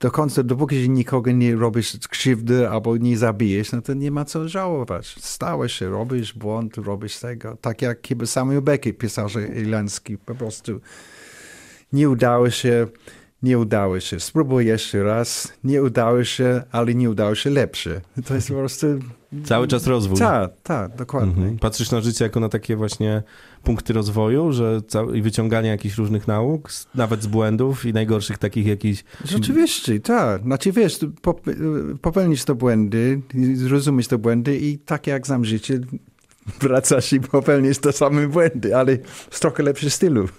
do 0.00 0.10
końca, 0.10 0.42
dopóki 0.42 0.90
nikogo 0.90 1.30
nie 1.32 1.56
robisz 1.56 1.98
krzywdy 2.08 2.68
albo 2.68 2.96
nie 2.96 3.18
zabijesz, 3.18 3.72
no 3.72 3.82
to 3.82 3.94
nie 3.94 4.10
ma 4.10 4.24
co 4.24 4.48
żałować. 4.48 5.16
Stało 5.20 5.68
się, 5.68 5.90
robisz 5.90 6.32
błąd, 6.32 6.76
robisz 6.76 7.18
tego. 7.18 7.56
Tak 7.60 7.82
jak 7.82 8.06
chyba 8.06 8.26
Samuel 8.26 8.62
Beckett, 8.62 8.98
pisarz 8.98 9.34
irlandzki, 9.34 10.18
po 10.18 10.34
prostu 10.34 10.80
nie 11.92 12.08
udało 12.08 12.50
się, 12.50 12.86
nie 13.44 13.58
udało 13.58 14.00
się. 14.00 14.20
Spróbuj 14.20 14.66
jeszcze 14.66 15.02
raz, 15.02 15.52
nie 15.64 15.82
udało 15.82 16.24
się, 16.24 16.62
ale 16.72 16.94
nie 16.94 17.10
udało 17.10 17.34
się 17.34 17.50
lepsze. 17.50 18.00
To 18.26 18.34
jest 18.34 18.48
po 18.48 18.54
prostu 18.54 18.86
Cały 19.44 19.68
czas 19.68 19.86
rozwój. 19.86 20.18
Tak, 20.18 20.50
tak, 20.62 20.96
dokładnie. 20.96 21.32
Mhm. 21.32 21.58
Patrzysz 21.58 21.90
na 21.90 22.00
życie 22.00 22.24
jako 22.24 22.40
na 22.40 22.48
takie 22.48 22.76
właśnie 22.76 23.22
punkty 23.62 23.92
rozwoju, 23.92 24.52
że 24.52 24.80
i 25.14 25.22
wyciąganie 25.22 25.68
jakichś 25.68 25.98
różnych 25.98 26.28
nauk, 26.28 26.70
nawet 26.94 27.22
z 27.22 27.26
błędów 27.26 27.86
i 27.86 27.92
najgorszych 27.92 28.38
takich 28.38 28.66
jakichś... 28.66 29.04
Rzeczywiście, 29.24 30.00
tak. 30.00 30.42
Znaczy 30.42 30.72
wiesz, 30.72 30.98
popełnisz 32.02 32.44
te 32.44 32.54
błędy, 32.54 33.20
zrozumiesz 33.54 34.08
te 34.08 34.18
błędy 34.18 34.58
i 34.58 34.78
tak 34.78 35.06
jak 35.06 35.26
znam 35.26 35.44
życie, 35.44 35.80
wracasz 36.60 37.12
i 37.12 37.20
popełnisz 37.20 37.78
te 37.78 37.92
same 37.92 38.28
błędy, 38.28 38.76
ale 38.76 38.98
w 39.30 39.40
trochę 39.40 39.62
lepszym 39.62 39.90
stylu. 39.90 40.28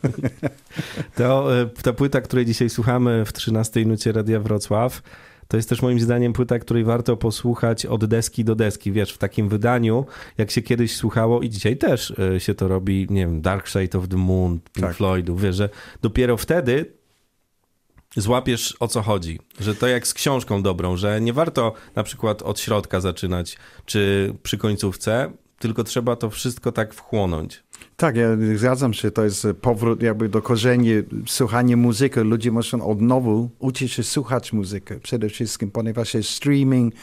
To, 1.15 1.61
e, 1.61 1.65
ta 1.65 1.93
płyta, 1.93 2.21
której 2.21 2.45
dzisiaj 2.45 2.69
słuchamy 2.69 3.25
w 3.25 3.33
13 3.33 3.85
nucie 3.85 4.11
Radia 4.11 4.39
Wrocław, 4.39 5.01
to 5.47 5.57
jest 5.57 5.69
też 5.69 5.81
moim 5.81 5.99
zdaniem 5.99 6.33
płyta, 6.33 6.59
której 6.59 6.83
warto 6.83 7.17
posłuchać 7.17 7.85
od 7.85 8.05
deski 8.05 8.43
do 8.43 8.55
deski. 8.55 8.91
Wiesz, 8.91 9.13
w 9.13 9.17
takim 9.17 9.49
wydaniu, 9.49 10.05
jak 10.37 10.51
się 10.51 10.61
kiedyś 10.61 10.95
słuchało 10.95 11.41
i 11.41 11.49
dzisiaj 11.49 11.77
też 11.77 12.13
e, 12.19 12.39
się 12.39 12.55
to 12.55 12.67
robi, 12.67 13.07
nie 13.09 13.21
wiem, 13.21 13.41
Dark 13.41 13.67
Side 13.67 13.97
of 13.97 14.07
the 14.07 14.17
Moon, 14.17 14.59
Pink 14.73 14.87
tak. 14.87 14.95
Floydu, 14.95 15.35
wiesz, 15.35 15.55
że 15.55 15.69
dopiero 16.01 16.37
wtedy 16.37 16.93
złapiesz 18.15 18.77
o 18.79 18.87
co 18.87 19.01
chodzi. 19.01 19.39
Że 19.59 19.75
to 19.75 19.87
jak 19.87 20.07
z 20.07 20.13
książką 20.13 20.61
dobrą, 20.61 20.97
że 20.97 21.21
nie 21.21 21.33
warto 21.33 21.73
na 21.95 22.03
przykład 22.03 22.41
od 22.41 22.59
środka 22.59 23.01
zaczynać, 23.01 23.57
czy 23.85 24.33
przy 24.43 24.57
końcówce, 24.57 25.31
tylko 25.59 25.83
trzeba 25.83 26.15
to 26.15 26.29
wszystko 26.29 26.71
tak 26.71 26.93
wchłonąć. 26.93 27.63
Tak, 27.97 28.15
ja 28.15 28.27
zgadzam 28.55 28.93
się, 28.93 29.11
to 29.11 29.23
jest 29.23 29.47
powrót 29.61 30.03
jakby 30.03 30.29
do 30.29 30.41
korzeni, 30.41 30.89
słuchanie 31.27 31.77
muzyki. 31.77 32.19
Ludzie 32.19 32.51
muszą 32.51 32.87
od 32.87 33.01
nowa 33.01 33.31
uczyć 33.59 33.91
się 33.91 34.03
słuchać 34.03 34.53
muzyki 34.53 34.93
przede 35.03 35.29
wszystkim, 35.29 35.71
ponieważ 35.71 36.13
jest 36.13 36.29
streaming, 36.29 36.93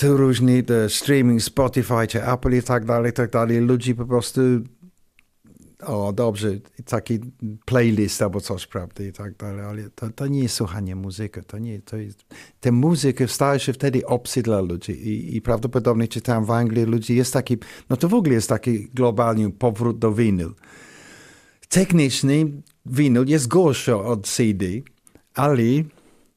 to 0.00 0.16
różni, 0.16 0.62
streaming, 0.88 1.42
Spotify 1.42 2.06
czy 2.08 2.26
Apple 2.26 2.56
i 2.58 2.62
tak 2.62 2.84
dalej, 2.84 3.10
i 3.10 3.12
tak 3.12 3.30
dalej. 3.30 3.60
Ludzie 3.60 3.94
po 3.94 4.04
prostu 4.04 4.40
o 5.86 6.12
dobrze, 6.12 6.60
taki 6.84 7.18
playlist 7.64 8.22
albo 8.22 8.40
coś, 8.40 8.66
prawda, 8.66 9.04
i 9.04 9.12
tak 9.12 9.36
dalej, 9.36 9.64
ale 9.64 9.90
to, 9.90 10.10
to 10.10 10.26
nie 10.26 10.42
jest 10.42 10.54
słuchanie 10.54 10.96
muzyki, 10.96 11.40
to 11.46 11.58
nie, 11.58 11.80
to 11.80 11.96
jest, 11.96 12.24
te 12.60 12.72
muzyka 12.72 13.28
staje 13.28 13.60
się 13.60 13.72
wtedy 13.72 14.06
obcy 14.06 14.42
dla 14.42 14.60
ludzi 14.60 14.92
i, 14.92 15.36
i 15.36 15.42
prawdopodobnie 15.42 16.08
czytałem 16.08 16.44
w 16.44 16.50
Anglii, 16.50 16.84
ludzi 16.84 17.16
jest 17.16 17.32
taki, 17.32 17.56
no 17.90 17.96
to 17.96 18.08
w 18.08 18.14
ogóle 18.14 18.34
jest 18.34 18.48
taki 18.48 18.88
globalny 18.94 19.50
powrót 19.50 19.98
do 19.98 20.12
winyl. 20.12 20.54
Techniczny 21.68 22.50
winyl 22.86 23.26
jest 23.26 23.48
gorszy 23.48 23.96
od 23.96 24.26
CD, 24.26 24.66
ale 25.34 25.62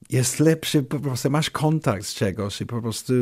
jest 0.10 0.40
lepszy, 0.40 0.84
po 0.84 1.00
prostu 1.00 1.30
masz 1.30 1.50
kontakt 1.50 2.06
z 2.06 2.14
czegoś 2.14 2.62
i 2.62 2.66
po 2.66 2.82
prostu 2.82 3.14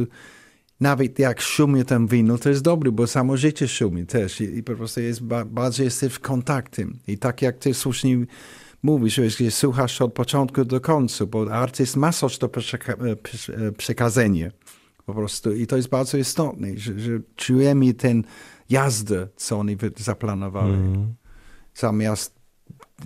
nawet 0.84 1.20
jak 1.20 1.42
szumie 1.42 1.86
ten 1.86 2.08
winyl, 2.08 2.40
to 2.40 2.50
jest 2.50 2.62
dobry, 2.62 2.92
bo 2.92 3.08
samo 3.08 3.38
życie 3.38 3.68
szumi 3.68 4.06
też 4.06 4.42
i, 4.42 4.58
i 4.58 4.64
po 4.64 4.76
prostu 4.76 5.02
jest, 5.02 5.24
ba, 5.24 5.46
bardzo 5.46 5.84
jesteś 5.84 6.14
w 6.14 6.20
kontaktem. 6.20 7.00
I 7.08 7.18
tak 7.18 7.42
jak 7.42 7.58
ty 7.58 7.74
słusznie 7.74 8.26
mówisz, 8.84 9.16
że 9.16 9.52
słuchasz 9.52 10.02
od 10.02 10.14
początku 10.14 10.66
do 10.66 10.82
końca, 10.82 11.26
bo 11.26 11.52
artyst 11.52 11.96
ma 11.96 12.12
coś 12.12 12.38
do 12.38 12.50
przeka 12.50 12.94
e, 12.94 13.72
przekazania 13.72 14.52
po 15.06 15.14
prostu 15.14 15.54
i 15.54 15.68
to 15.68 15.78
jest 15.78 15.90
bardzo 15.90 16.18
istotne, 16.18 16.68
że, 16.78 17.00
że 17.00 17.12
czujemy 17.36 17.94
ten 17.94 18.24
jazdę, 18.70 19.28
co 19.36 19.60
oni 19.60 19.78
zaplanowali. 19.98 20.74
Mm. 20.74 21.14
Zamiast 21.76 22.43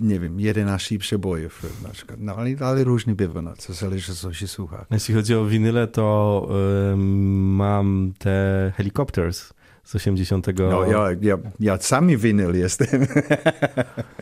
nie 0.00 0.20
wiem, 0.20 0.40
11 0.40 0.98
przebojów 0.98 1.82
na 1.82 1.88
przykład. 1.88 2.20
No, 2.20 2.34
ale, 2.34 2.50
ale 2.60 2.84
różnie 2.84 3.14
bywa, 3.14 3.42
no, 3.42 3.56
co 3.56 3.72
zależy 3.72 4.14
co 4.14 4.32
się 4.32 4.48
słucha. 4.48 4.86
Jeśli 4.90 5.14
chodzi 5.14 5.34
o 5.34 5.44
winyle, 5.44 5.86
to 5.86 6.48
y, 6.92 6.96
mam 6.96 8.12
te 8.18 8.72
Helicopters 8.76 9.52
z 9.88 9.94
80. 9.94 10.46
No, 10.58 10.86
ja, 10.86 11.16
ja, 11.20 11.38
ja 11.60 11.78
sami 11.78 12.16
winyl 12.16 12.54
jestem. 12.54 12.88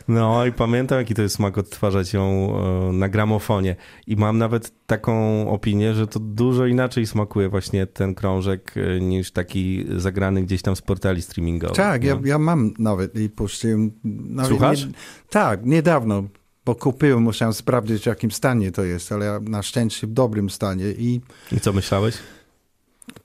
No 0.07 0.45
i 0.45 0.51
pamiętam, 0.51 0.97
jaki 0.97 1.15
to 1.15 1.21
jest 1.21 1.35
smak 1.35 1.57
odtwarzać 1.57 2.13
ją 2.13 2.53
e, 2.89 2.93
na 2.93 3.09
gramofonie. 3.09 3.75
I 4.07 4.15
mam 4.15 4.37
nawet 4.37 4.71
taką 4.85 5.49
opinię, 5.49 5.93
że 5.93 6.07
to 6.07 6.19
dużo 6.19 6.65
inaczej 6.65 7.07
smakuje 7.07 7.49
właśnie 7.49 7.87
ten 7.87 8.15
krążek 8.15 8.73
e, 8.77 8.99
niż 8.99 9.31
taki 9.31 9.85
zagrany 9.97 10.43
gdzieś 10.43 10.61
tam 10.61 10.75
z 10.75 10.81
portali 10.81 11.21
streamingowych. 11.21 11.77
Tak, 11.77 12.03
ja, 12.03 12.19
ja 12.23 12.39
mam 12.39 12.73
nawet 12.79 13.15
i 13.15 13.29
puściłem. 13.29 13.91
Nawet 14.03 14.49
Słuchasz? 14.49 14.85
Nie, 14.85 14.91
tak, 15.29 15.65
niedawno 15.65 16.23
bo 16.65 16.75
kupiłem, 16.75 17.23
musiałem 17.23 17.53
sprawdzić 17.53 18.03
w 18.03 18.05
jakim 18.05 18.31
stanie 18.31 18.71
to 18.71 18.83
jest, 18.83 19.11
ale 19.11 19.39
na 19.39 19.63
szczęście 19.63 20.07
w 20.07 20.11
dobrym 20.11 20.49
stanie. 20.49 20.85
I, 20.85 21.21
I 21.51 21.59
co 21.59 21.73
myślałeś? 21.73 22.17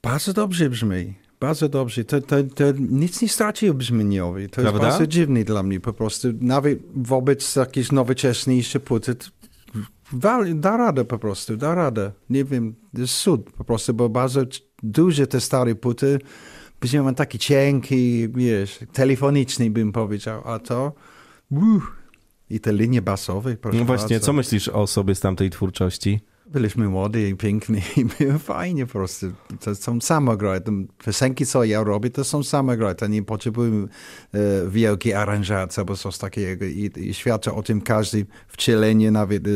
Bardzo 0.02 0.32
dobrze 0.32 0.70
brzmi. 0.70 1.21
Bardzo 1.42 1.68
dobrze. 1.68 2.04
To, 2.04 2.20
to, 2.20 2.36
to 2.54 2.64
nic 2.90 3.22
nie 3.22 3.28
straci 3.28 3.72
brzmieniowi. 3.72 4.48
To 4.48 4.62
Prawda? 4.62 4.70
jest 4.70 4.82
bardzo 4.82 5.06
dziwne 5.06 5.44
dla 5.44 5.62
mnie 5.62 5.80
po 5.80 5.92
prostu. 5.92 6.28
Nawet 6.40 6.78
wobec 6.96 7.56
jakiejś 7.56 7.92
nowoczesniejszej 7.92 8.80
płyty 8.80 9.16
da 10.54 10.76
radę 10.76 11.04
po 11.04 11.18
prostu, 11.18 11.56
da 11.56 11.74
radę. 11.74 12.12
Nie 12.30 12.44
wiem, 12.44 12.74
jest 12.94 13.14
cud 13.14 13.50
po 13.50 13.64
prostu, 13.64 13.94
bo 13.94 14.08
bardzo 14.08 14.40
duże 14.82 15.26
te 15.26 15.40
stare 15.40 15.74
płyty 15.74 16.18
brzmią 16.80 17.14
taki 17.14 17.38
cienki, 17.38 18.28
wiesz, 18.28 18.78
telefoniczny 18.92 19.70
bym 19.70 19.92
powiedział, 19.92 20.42
a 20.44 20.58
to 20.58 20.92
uh, 21.50 21.82
i 22.50 22.60
te 22.60 22.72
linie 22.72 23.02
basowe. 23.02 23.56
No 23.72 23.84
właśnie, 23.84 24.16
bardzo. 24.16 24.26
co 24.26 24.32
myślisz 24.32 24.68
o 24.68 24.86
sobie 24.86 25.14
z 25.14 25.20
tamtej 25.20 25.50
twórczości? 25.50 26.20
Byliśmy 26.52 26.88
młody 26.88 27.28
i 27.28 27.34
piękni 27.34 27.80
i 27.96 28.04
było 28.04 28.38
fajnie 28.38 28.86
po 28.86 28.92
prostu. 28.92 29.26
To 29.60 29.74
są 29.74 30.00
same 30.00 30.36
gry. 30.36 30.62
Piosenki, 31.04 31.46
co 31.46 31.64
ja 31.64 31.84
robię, 31.84 32.10
to 32.10 32.24
są 32.24 32.42
same 32.42 32.76
gry. 32.76 32.94
To 32.94 33.06
nie 33.06 33.22
potrzebuję 33.22 33.70
e, 33.70 33.88
wielkiej 34.68 35.14
aranżacji 35.14 35.80
albo 35.80 35.96
coś 35.96 36.18
takiego. 36.18 36.64
I, 36.64 36.90
i 36.96 37.14
świadczy 37.14 37.52
o 37.52 37.62
tym 37.62 37.80
każdy 37.80 38.26
wcielenie, 38.48 39.10
nawet 39.10 39.46
e, 39.46 39.50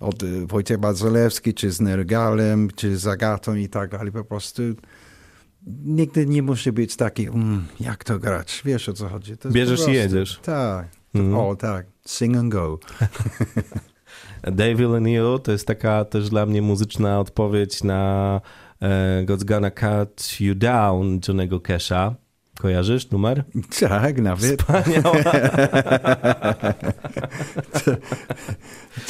od 0.00 0.24
Wojciech 0.46 0.78
Bazylewski, 0.78 1.54
czy 1.54 1.70
z 1.70 1.80
Nergalem, 1.80 2.68
czy 2.76 2.96
z 2.96 3.06
Agatą 3.06 3.54
i 3.54 3.68
tak 3.68 3.90
dalej. 3.90 4.12
Po 4.12 4.24
prostu 4.24 4.62
nigdy 5.84 6.26
nie 6.26 6.42
musi 6.42 6.72
być 6.72 6.96
taki, 6.96 7.26
mm, 7.26 7.66
jak 7.80 8.04
to 8.04 8.18
grać, 8.18 8.62
wiesz 8.64 8.88
o 8.88 8.92
co 8.92 9.08
chodzi. 9.08 9.34
Bierzesz 9.52 9.88
i 9.88 9.92
jedziesz. 9.92 10.40
Tak, 10.42 10.88
mm. 11.14 11.34
o 11.34 11.56
tak, 11.56 11.86
sing 12.06 12.36
and 12.36 12.52
go. 12.52 12.78
Devil 14.42 14.98
in 14.98 15.08
You 15.08 15.38
to 15.38 15.52
jest 15.52 15.66
taka 15.66 16.04
też 16.04 16.30
dla 16.30 16.46
mnie 16.46 16.62
muzyczna 16.62 17.20
odpowiedź 17.20 17.84
na 17.84 18.40
e, 18.82 19.24
God's 19.26 19.44
Gonna 19.44 19.70
Cut 19.70 20.40
You 20.40 20.54
Down 20.54 21.20
Johnego 21.28 21.58
Cash'a. 21.58 22.14
Kojarzysz 22.58 23.10
numer? 23.10 23.44
Tak, 23.80 24.18
nawet. 24.18 24.62
Wspaniała. 24.62 25.16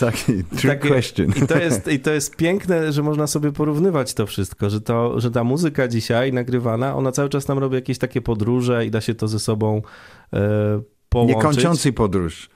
Taki 0.01 0.45
trick 0.45 0.87
question. 0.89 1.33
I 1.37 1.47
to, 1.47 1.59
jest, 1.59 1.89
I 1.89 2.01
to 2.01 2.11
jest 2.11 2.37
piękne, 2.37 2.93
że 2.93 3.03
można 3.03 3.27
sobie 3.27 3.53
porównywać 3.53 4.15
to 4.15 4.27
wszystko, 4.27 4.71
że, 4.71 4.81
to, 4.81 5.21
że 5.21 5.31
ta 5.31 5.45
muzyka 5.45 5.89
dzisiaj 5.89 6.33
nagrywana, 6.33 6.97
ona 6.97 7.13
cały 7.13 7.29
czas 7.29 7.49
nam 7.49 7.59
robi 7.59 7.75
jakieś 7.75 7.99
takie 7.99 8.21
podróże 8.21 8.87
i 8.87 8.91
da 8.91 9.01
się 9.01 9.15
to 9.15 9.29
ze 9.29 9.39
sobą 9.39 9.83
e, 10.33 10.41
połączyć. 11.09 11.37
Niekończący 11.37 11.93
podróż. 11.93 12.51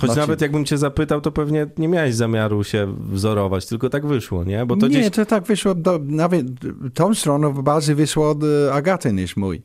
Choć 0.00 0.10
znaczy... 0.10 0.20
nawet 0.20 0.40
jakbym 0.40 0.64
cię 0.64 0.78
zapytał, 0.78 1.20
to 1.20 1.32
pewnie 1.32 1.66
nie 1.78 1.88
miałeś 1.88 2.14
zamiaru 2.14 2.64
się 2.64 2.94
wzorować, 2.98 3.66
tylko 3.66 3.90
tak 3.90 4.06
wyszło, 4.06 4.44
nie? 4.44 4.66
Bo 4.66 4.76
to 4.76 4.88
nie, 4.88 5.00
gdzieś... 5.00 5.10
to 5.10 5.26
tak 5.26 5.44
wyszło, 5.44 5.74
do, 5.74 6.00
nawet 6.04 6.46
tą 6.94 7.14
stroną 7.14 7.52
bardziej 7.52 7.94
wyszło 7.94 8.30
od 8.30 8.38
e, 8.44 8.72
Agaty 8.72 9.12
niż 9.12 9.36
mój. 9.36 9.62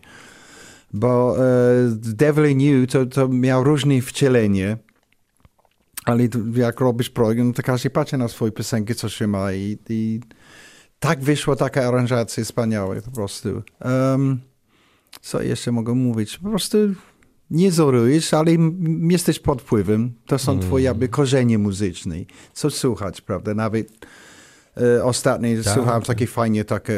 Bo 0.93 1.35
e, 1.37 1.41
Devil 1.91 2.49
in 2.49 2.61
You 2.61 2.87
to, 2.87 3.05
to 3.05 3.27
miał 3.27 3.63
różne 3.63 4.01
wcielenie, 4.01 4.77
ale 6.05 6.27
jak 6.55 6.79
robisz 6.79 7.09
projekt, 7.09 7.41
no 7.43 7.53
to 7.53 7.63
każdy 7.63 7.89
patrzy 7.89 8.17
na 8.17 8.27
swoje 8.27 8.51
piosenki, 8.51 8.95
co 8.95 9.09
się 9.09 9.27
ma 9.27 9.53
i, 9.53 9.77
i 9.89 10.19
tak 10.99 11.21
wyszło 11.21 11.55
taka 11.55 11.87
aranżacja 11.87 12.43
wspaniała 12.43 12.95
po 13.05 13.11
prostu. 13.11 13.49
Um, 13.85 14.39
co 15.21 15.41
jeszcze 15.41 15.71
mogę 15.71 15.93
mówić? 15.93 16.37
Po 16.37 16.49
prostu 16.49 16.77
nie 17.51 17.71
zorujesz, 17.71 18.33
ale 18.33 18.51
jesteś 19.09 19.39
pod 19.39 19.61
wpływem. 19.61 20.13
To 20.25 20.39
są 20.39 20.51
mm. 20.51 20.63
twoje 20.63 20.85
jakby 20.85 21.07
korzenie 21.07 21.57
muzyczne. 21.57 22.15
Co 22.53 22.69
słuchać, 22.69 23.21
prawda? 23.21 23.53
Nawet 23.53 23.87
e, 24.77 25.03
ostatnio 25.03 25.63
tak. 25.63 25.73
słuchałem 25.73 26.01
taki 26.01 26.27
fajnie 26.27 26.65
taki 26.65 26.93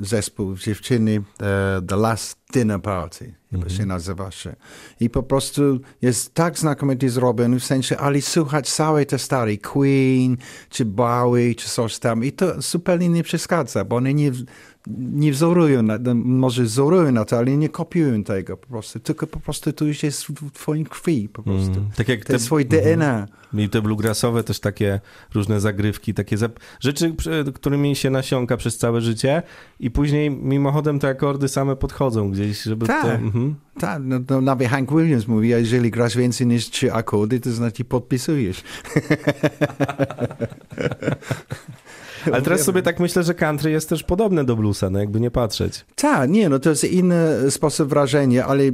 zespół 0.00 0.56
dziewczyny 0.56 1.22
e, 1.42 1.82
The 1.88 1.96
Last 1.96 2.38
Dinner 2.52 2.82
Party, 2.82 3.34
mm 3.52 3.66
-hmm. 3.66 3.76
się 3.76 3.86
nazywa 3.86 4.30
się. 4.30 4.56
I 5.00 5.10
po 5.10 5.22
prostu 5.22 5.80
jest 6.02 6.34
tak 6.34 6.58
znakomicie 6.58 7.10
zrobiony, 7.10 7.60
w 7.60 7.64
sensie, 7.64 7.98
ale 7.98 8.20
słuchać 8.20 8.72
całe 8.72 9.06
te 9.06 9.18
stare 9.18 9.56
Queen, 9.56 10.36
czy 10.70 10.84
Bowie, 10.84 11.54
czy 11.54 11.68
coś 11.68 11.98
tam. 11.98 12.24
I 12.24 12.32
to 12.32 12.62
zupełnie 12.62 13.08
nie 13.08 13.22
przeszkadza, 13.22 13.84
bo 13.84 13.96
one 13.96 14.14
nie 14.14 14.32
nie 14.86 15.32
wzorują, 15.32 15.82
na, 15.82 15.98
no, 15.98 16.14
może 16.14 16.62
wzorują 16.62 17.12
na 17.12 17.24
to, 17.24 17.38
ale 17.38 17.56
nie 17.56 17.68
kopiują 17.68 18.24
tego 18.24 18.56
po 18.56 18.66
prostu, 18.66 19.00
tylko 19.00 19.26
po 19.26 19.40
prostu 19.40 19.72
to 19.72 19.84
już 19.84 20.02
jest 20.02 20.26
w 20.26 20.52
twoim 20.52 20.84
krwi 20.84 21.28
po 21.28 21.42
prostu. 21.42 21.72
Mm, 21.72 21.90
tak 21.96 22.08
jak 22.08 22.24
to 22.24 22.32
jest 22.32 22.44
swoje 22.44 22.64
DNA. 22.64 23.28
I 23.54 23.68
te 23.68 23.82
bluegrassowe 23.82 24.44
też 24.44 24.60
takie 24.60 25.00
różne 25.34 25.60
zagrywki, 25.60 26.14
takie 26.14 26.36
zap... 26.36 26.60
rzeczy, 26.80 27.14
którymi 27.54 27.96
się 27.96 28.10
nasiąka 28.10 28.56
przez 28.56 28.78
całe 28.78 29.00
życie 29.00 29.42
i 29.80 29.90
później 29.90 30.30
mimochodem 30.30 30.98
te 30.98 31.08
akordy 31.08 31.48
same 31.48 31.76
podchodzą 31.76 32.30
gdzieś, 32.30 32.62
żeby 32.62 32.86
tak, 32.86 33.02
to... 33.02 33.12
Mhm. 33.12 33.54
Tak, 33.80 34.02
no, 34.04 34.20
no, 34.30 34.40
nawet 34.40 34.68
Hank 34.68 34.92
Williams 34.92 35.28
mówi, 35.28 35.54
a 35.54 35.58
jeżeli 35.58 35.90
grasz 35.90 36.16
więcej 36.16 36.46
niż 36.46 36.70
trzy 36.70 36.92
akordy, 36.92 37.40
to 37.40 37.52
znaczy 37.52 37.84
podpisujesz. 37.84 38.62
Ale 42.32 42.42
teraz 42.42 42.62
sobie 42.62 42.82
tak 42.82 43.00
myślę, 43.00 43.22
że 43.22 43.34
country 43.34 43.70
jest 43.70 43.88
też 43.88 44.02
podobne 44.02 44.44
do 44.44 44.56
bluesa, 44.56 44.90
no 44.90 44.98
jakby 44.98 45.20
nie 45.20 45.30
patrzeć. 45.30 45.84
Tak, 45.94 46.30
nie, 46.30 46.48
no 46.48 46.58
to 46.58 46.70
jest 46.70 46.84
inny 46.84 47.50
sposób 47.50 47.88
wrażenia, 47.88 48.46
ale 48.46 48.64
e, 48.64 48.72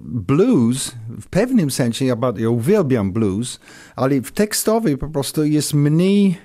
blues 0.00 0.94
w 1.20 1.26
pewnym 1.26 1.70
sensie, 1.70 2.04
ja, 2.04 2.16
ja 2.36 2.50
uwielbiam 2.50 3.12
blues, 3.12 3.60
ale 3.96 4.20
w 4.20 4.32
tekstowej 4.32 4.98
po 4.98 5.08
prostu 5.08 5.44
jest 5.44 5.74
mniej 5.74 6.38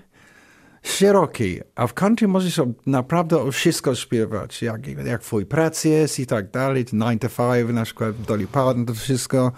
szeroki, 0.83 1.59
a 1.75 1.87
w 1.87 1.93
country 1.93 2.27
możesz 2.27 2.61
naprawdę 2.85 3.39
o 3.39 3.51
wszystko 3.51 3.95
śpiewać, 3.95 4.61
jak, 4.61 4.87
jak 5.05 5.21
twój 5.21 5.45
pracy 5.45 5.89
jest 5.89 6.19
i 6.19 6.25
tak 6.25 6.51
dalej, 6.51 6.85
9 6.85 7.21
to 7.21 7.29
5 7.29 7.73
na 7.73 7.83
przykład, 7.83 8.21
Dolly 8.27 8.47
Parton, 8.47 8.85
to 8.85 8.93
wszystko 8.93 9.51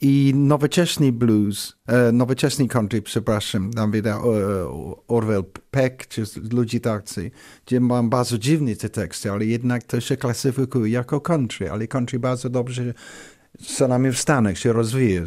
i 0.00 0.32
nowoczesny 0.34 1.12
blues, 1.12 1.76
e, 1.86 2.12
nowoczesny 2.12 2.68
country, 2.68 3.02
przepraszam, 3.02 3.70
nawet 3.74 4.06
e, 4.06 4.18
Orwell 5.08 5.44
Peck, 5.70 6.06
czy 6.06 6.24
ludzi 6.52 6.80
tacy, 6.80 7.30
gdzie 7.66 7.80
mam 7.80 8.10
bardzo 8.10 8.38
dziwne 8.38 8.76
te 8.76 8.88
teksty, 8.88 9.30
ale 9.30 9.46
jednak 9.46 9.82
to 9.82 10.00
się 10.00 10.16
klasyfikuje 10.16 10.92
jako 10.92 11.20
country, 11.20 11.70
ale 11.70 11.86
country 11.86 12.18
bardzo 12.18 12.50
dobrze 12.50 12.94
co 13.58 13.88
najmniej 13.88 14.12
w 14.12 14.18
Stanach 14.18 14.58
się 14.58 14.72
rozwija. 14.72 15.22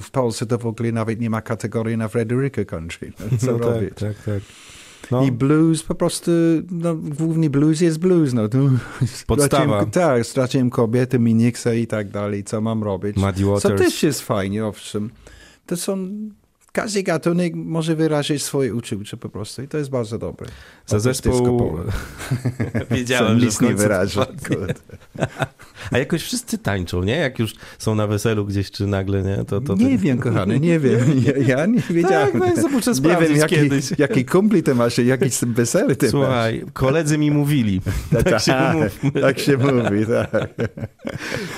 W 0.00 0.10
Polsce 0.10 0.46
to 0.46 0.58
w 0.58 0.66
ogóle 0.66 0.92
nawet 0.92 1.20
nie 1.20 1.30
ma 1.30 1.42
kategorii 1.42 1.96
na 1.96 2.08
Frederica 2.08 2.64
Country. 2.64 3.12
Co 3.40 3.52
no 3.52 3.58
robić? 3.58 3.88
Tak, 3.88 4.14
tak, 4.14 4.24
tak. 4.24 4.42
No. 5.10 5.24
I 5.24 5.32
blues 5.32 5.82
po 5.82 5.94
prostu, 5.94 6.30
no, 6.70 6.94
główny 6.94 7.50
blues 7.50 7.80
jest 7.80 7.98
blues. 7.98 8.32
No. 8.32 8.48
Podstawa. 9.26 9.46
Straciłem, 9.46 9.90
tak, 9.90 10.26
straciłem 10.26 10.70
kobietę, 10.70 11.18
Minixa 11.18 11.74
i 11.74 11.86
tak 11.86 12.10
dalej, 12.10 12.44
co 12.44 12.60
mam 12.60 12.82
robić. 12.82 13.16
Muddy 13.16 13.44
Waters. 13.44 13.62
Co 13.62 13.70
też 13.70 14.02
jest 14.02 14.20
fajnie, 14.20 14.66
owszem. 14.66 15.10
To 15.66 15.76
są 15.76 16.08
każdy 16.72 17.02
gatunek 17.02 17.54
może 17.54 17.96
wyrazić 17.96 18.42
swoje 18.42 18.74
uczucie 18.74 19.16
po 19.16 19.28
prostu 19.28 19.62
i 19.62 19.68
to 19.68 19.78
jest 19.78 19.90
bardzo 19.90 20.18
dobre. 20.18 20.48
Za 20.86 20.98
zespół... 20.98 21.78
Wiedziałem, 22.90 23.40
że 23.40 23.46
nic 23.46 23.60
nie 23.60 23.74
wyraża. 23.74 24.26
A 25.90 25.98
jakoś 25.98 26.22
wszyscy 26.22 26.58
tańczą, 26.58 27.02
nie? 27.02 27.16
Jak 27.16 27.38
już 27.38 27.54
są 27.78 27.94
na 27.94 28.06
weselu 28.06 28.44
gdzieś, 28.46 28.70
czy 28.70 28.86
nagle, 28.86 29.22
nie? 29.22 29.44
To, 29.44 29.60
to 29.60 29.74
nie 29.74 29.98
wiem, 29.98 30.18
kochany, 30.18 30.60
nie 30.60 30.78
wiem. 30.78 31.00
Ja, 31.26 31.56
ja 31.56 31.66
nie 31.66 31.82
wiedziałem. 31.90 32.40
Tak, 32.40 32.56
no 32.56 32.68
muszę 32.68 32.92
nie 32.92 33.16
wiem, 33.16 33.36
jaki, 33.36 33.54
kiedyś. 33.54 33.98
Jaki 33.98 34.24
kumpli 34.24 34.62
ty 34.62 34.74
masz, 34.74 34.98
jaki 34.98 35.30
wesele 35.46 35.96
ty 35.96 36.10
Słuchaj, 36.10 36.60
masz. 36.64 36.72
koledzy 36.72 37.18
mi 37.18 37.30
mówili. 37.30 37.80
Tak, 38.12 38.22
tak 38.30 38.40
się 38.40 38.54
mówi. 38.72 39.20
Tak 39.20 39.38
się 39.38 39.56
mówi, 39.56 40.06
tak. 40.06 40.48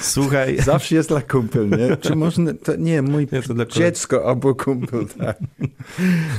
Słuchaj. 0.00 0.58
Zawsze 0.62 0.94
jest 0.94 1.08
dla 1.08 1.22
kumpel, 1.22 1.68
nie? 1.68 1.96
Czy 1.96 2.16
można, 2.16 2.52
to, 2.64 2.76
nie, 2.76 3.02
mój 3.02 3.28
nie, 3.32 3.66
dziecko 3.66 4.28
albo 4.28 4.54
kumpel, 4.54 5.06
tak. 5.18 5.38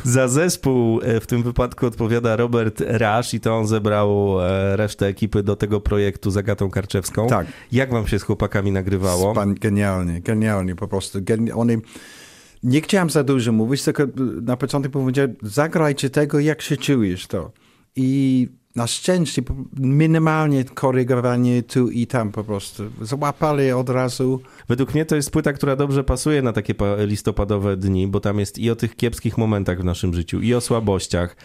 Za 0.03 0.27
zespół 0.27 1.01
e, 1.03 1.19
w 1.19 1.27
tym 1.27 1.43
wypadku 1.43 1.85
odpowiada 1.85 2.35
Robert 2.35 2.83
Rasz 2.87 3.33
i 3.33 3.39
to 3.39 3.57
on 3.57 3.67
zebrał 3.67 4.41
e, 4.41 4.77
resztę 4.77 5.07
ekipy 5.07 5.43
do 5.43 5.55
tego 5.55 5.81
projektu 5.81 6.31
z 6.31 6.37
Agatą 6.37 6.69
Karczewską. 6.69 7.27
Tak. 7.27 7.47
Jak 7.81 7.91
wam 7.91 8.07
się 8.07 8.19
z 8.19 8.23
chłopakami 8.23 8.71
nagrywało? 8.71 9.31
Span, 9.31 9.55
genialnie, 9.55 10.21
genialnie 10.21 10.75
po 10.75 10.87
prostu. 10.87 11.19
Oni, 11.55 11.77
nie 12.63 12.81
chciałem 12.81 13.09
za 13.09 13.23
dużo 13.23 13.51
mówić, 13.51 13.83
tylko 13.83 14.03
na 14.41 14.57
początku 14.57 14.91
powiedziałem, 14.91 15.35
zagrajcie 15.41 16.09
tego, 16.09 16.39
jak 16.39 16.61
się 16.61 16.77
czujesz 16.77 17.27
to. 17.27 17.51
I 17.95 18.47
na 18.75 18.87
szczęście 18.87 19.41
minimalnie 19.79 20.63
korygowanie 20.63 21.63
tu 21.63 21.89
i 21.89 22.07
tam 22.07 22.31
po 22.31 22.43
prostu. 22.43 22.83
Złapali 23.01 23.71
od 23.71 23.89
razu. 23.89 24.41
Według 24.67 24.93
mnie 24.93 25.05
to 25.05 25.15
jest 25.15 25.31
płyta, 25.31 25.53
która 25.53 25.75
dobrze 25.75 26.03
pasuje 26.03 26.41
na 26.41 26.53
takie 26.53 26.73
listopadowe 26.97 27.77
dni, 27.77 28.07
bo 28.07 28.19
tam 28.19 28.39
jest 28.39 28.59
i 28.59 28.69
o 28.69 28.75
tych 28.75 28.95
kiepskich 28.95 29.37
momentach 29.37 29.81
w 29.81 29.83
naszym 29.83 30.13
życiu, 30.13 30.41
i 30.41 30.53
o 30.53 30.61
słabościach. 30.61 31.35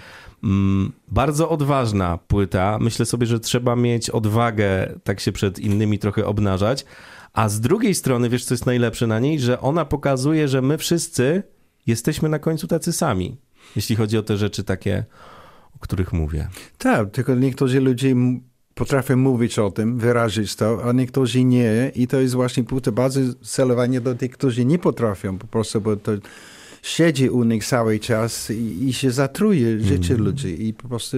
Mm, 0.45 0.93
bardzo 1.09 1.49
odważna 1.49 2.19
płyta. 2.19 2.79
Myślę 2.81 3.07
sobie, 3.07 3.27
że 3.27 3.41
trzeba 3.41 3.77
mieć 3.77 4.11
odwagę 4.11 4.95
tak 5.05 5.21
się 5.21 5.33
przed 5.33 5.59
innymi 5.59 5.99
trochę 5.99 6.27
obnażać. 6.27 6.85
A 7.33 7.49
z 7.49 7.61
drugiej 7.61 7.95
strony, 7.95 8.29
wiesz 8.29 8.45
co 8.45 8.55
jest 8.55 8.67
najlepsze 8.67 9.07
na 9.07 9.21
niej? 9.21 9.41
Że 9.41 9.61
ona 9.61 9.85
pokazuje, 9.85 10.49
że 10.49 10.63
my 10.63 10.79
wszyscy 10.79 11.43
jesteśmy 11.87 12.29
na 12.29 12.39
końcu 12.39 12.67
tacy 12.67 12.93
sami. 12.93 13.37
Jeśli 13.77 13.97
chodzi 13.97 14.19
o 14.19 14.23
te 14.23 14.37
rzeczy 14.37 14.65
takie, 14.65 15.05
o 15.77 15.79
których 15.79 16.13
mówię. 16.13 16.49
Tak, 16.79 17.11
tylko 17.11 17.35
niektórzy 17.35 17.81
ludzie 17.81 18.15
potrafią 18.75 19.17
mówić 19.17 19.59
o 19.59 19.71
tym, 19.71 19.99
wyrazić 19.99 20.57
to, 20.57 20.85
a 20.85 20.93
niektórzy 20.93 21.45
nie. 21.45 21.93
I 21.95 22.07
to 22.07 22.21
jest 22.21 22.35
właśnie 22.35 22.65
płyta 22.65 22.93
bardzo 22.93 23.21
celowanie 23.43 24.01
do 24.01 24.15
tych, 24.15 24.31
którzy 24.31 24.65
nie 24.65 24.79
potrafią 24.79 25.39
po 25.39 25.47
prostu, 25.47 25.81
bo 25.81 25.97
to 25.97 26.13
siedzi 26.87 27.31
u 27.31 27.45
nich 27.45 27.65
cały 27.65 27.99
czas 27.99 28.51
i, 28.51 28.89
i 28.89 28.93
się 28.93 29.11
zatruje 29.11 29.81
życie 29.81 30.15
mm. 30.15 30.27
ludzi 30.27 30.67
i 30.69 30.75
po 30.75 30.89
prostu 30.89 31.17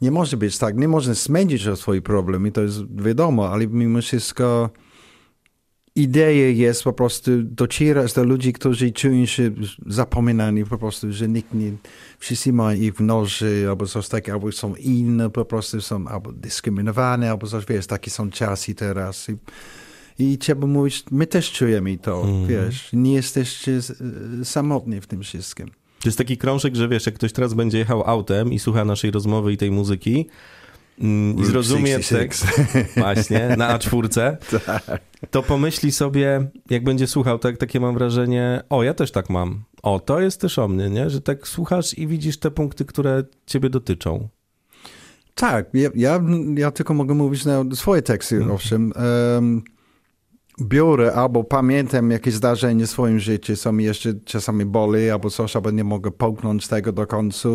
nie 0.00 0.10
może 0.10 0.36
być 0.36 0.58
tak, 0.58 0.76
nie 0.76 0.88
można 0.88 1.14
smędzić 1.14 1.66
o 1.66 1.76
swój 1.76 2.02
problem 2.02 2.46
i 2.46 2.52
to 2.52 2.62
jest 2.62 3.02
wiadomo, 3.02 3.48
ale 3.48 3.66
mimo 3.66 4.02
wszystko 4.02 4.70
idea 5.94 6.48
jest 6.48 6.84
po 6.84 6.92
prostu 6.92 7.30
docierać 7.42 8.12
do 8.12 8.24
ludzi, 8.24 8.52
którzy 8.52 8.92
czują 8.92 9.26
się 9.26 9.50
zapominani 9.86 10.64
po 10.64 10.78
prostu, 10.78 11.12
że 11.12 11.28
nikt 11.28 11.54
nie, 11.54 11.72
wszyscy 12.18 12.52
mają 12.52 12.80
ich 12.80 12.94
w 12.94 13.00
noży 13.00 13.66
albo 13.68 13.86
coś 13.86 14.08
takiego, 14.08 14.32
albo 14.32 14.52
są 14.52 14.74
inne, 14.74 15.30
po 15.30 15.44
prostu 15.44 15.80
są 15.80 16.08
albo 16.08 16.32
dyskryminowane, 16.32 17.30
albo 17.30 17.46
coś, 17.46 17.66
wiesz, 17.66 17.86
takie 17.86 18.10
są 18.10 18.30
czasy 18.30 18.74
teraz. 18.74 19.28
I, 19.28 19.36
i 20.20 20.38
trzeba 20.38 20.66
mówić, 20.66 21.04
my 21.10 21.26
też 21.26 21.52
czujemy 21.52 21.98
to, 21.98 22.22
mm. 22.24 22.46
wiesz, 22.46 22.90
nie 22.92 23.12
jesteście 23.12 23.80
samotni 24.44 25.00
w 25.00 25.06
tym 25.06 25.22
wszystkim. 25.22 25.70
To 26.00 26.08
jest 26.08 26.18
taki 26.18 26.36
krążek, 26.36 26.76
że 26.76 26.88
wiesz, 26.88 27.06
jak 27.06 27.14
ktoś 27.14 27.32
teraz 27.32 27.54
będzie 27.54 27.78
jechał 27.78 28.02
autem 28.06 28.52
i 28.52 28.58
słucha 28.58 28.84
naszej 28.84 29.10
rozmowy 29.10 29.52
i 29.52 29.56
tej 29.56 29.70
muzyki 29.70 30.26
mm, 31.00 31.38
i 31.38 31.44
zrozumie 31.44 31.98
tekst 31.98 32.46
właśnie 32.96 33.54
na 33.58 33.78
A4, 33.78 34.36
tak. 34.66 35.00
to 35.30 35.42
pomyśli 35.42 35.92
sobie, 35.92 36.48
jak 36.70 36.84
będzie 36.84 37.06
słuchał, 37.06 37.38
tak, 37.38 37.56
takie 37.56 37.80
mam 37.80 37.94
wrażenie, 37.94 38.62
o, 38.70 38.82
ja 38.82 38.94
też 38.94 39.10
tak 39.10 39.30
mam. 39.30 39.62
O, 39.82 40.00
to 40.00 40.20
jest 40.20 40.40
też 40.40 40.58
o 40.58 40.68
mnie, 40.68 40.90
nie? 40.90 41.10
Że 41.10 41.20
tak 41.20 41.48
słuchasz 41.48 41.98
i 41.98 42.06
widzisz 42.06 42.38
te 42.38 42.50
punkty, 42.50 42.84
które 42.84 43.24
ciebie 43.46 43.70
dotyczą. 43.70 44.28
Tak, 45.34 45.66
ja, 45.74 45.90
ja, 45.94 46.20
ja 46.56 46.70
tylko 46.70 46.94
mogę 46.94 47.14
mówić 47.14 47.44
na 47.44 47.64
swoje 47.74 48.02
teksty, 48.02 48.36
mm. 48.36 48.50
owszem. 48.50 48.92
Um, 49.34 49.62
biorę 50.60 51.14
albo 51.14 51.44
pamiętam 51.44 52.10
jakieś 52.10 52.34
zdarzenie 52.34 52.86
w 52.86 52.90
swoim 52.90 53.20
życiu, 53.20 53.56
co 53.56 53.72
mi 53.72 53.84
jeszcze 53.84 54.14
czasami 54.24 54.64
boli 54.64 55.10
albo 55.10 55.30
coś, 55.30 55.56
albo 55.56 55.70
nie 55.70 55.84
mogę 55.84 56.10
połknąć 56.10 56.68
tego 56.68 56.92
do 56.92 57.06
końca. 57.06 57.48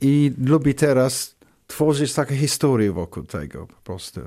I 0.00 0.32
lubię 0.44 0.74
teraz 0.74 1.36
tworzyć 1.66 2.14
takie 2.14 2.36
historie 2.36 2.92
wokół 2.92 3.22
tego 3.22 3.66
po 3.66 3.80
prostu. 3.84 4.20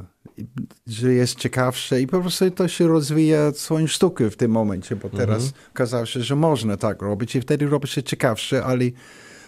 Że 0.88 1.14
jest 1.14 1.36
ciekawsze 1.36 2.02
i 2.02 2.08
po 2.08 2.22
prostu 2.22 2.52
to 2.52 2.68
się 2.68 2.88
rozwija 2.88 3.52
swoją 3.52 3.88
sztukę 3.88 4.30
w 4.30 4.36
tym 4.36 4.52
momencie, 4.52 4.96
bo 4.96 5.10
teraz 5.10 5.44
mhm. 5.44 5.64
okazało 5.72 6.06
się, 6.06 6.24
że 6.24 6.36
można 6.36 6.78
tak 6.78 7.02
robić 7.02 7.36
i 7.36 7.42
wtedy 7.42 7.68
robi 7.68 7.88
się 7.88 8.04
ciekawsze, 8.04 8.64
ale 8.64 8.86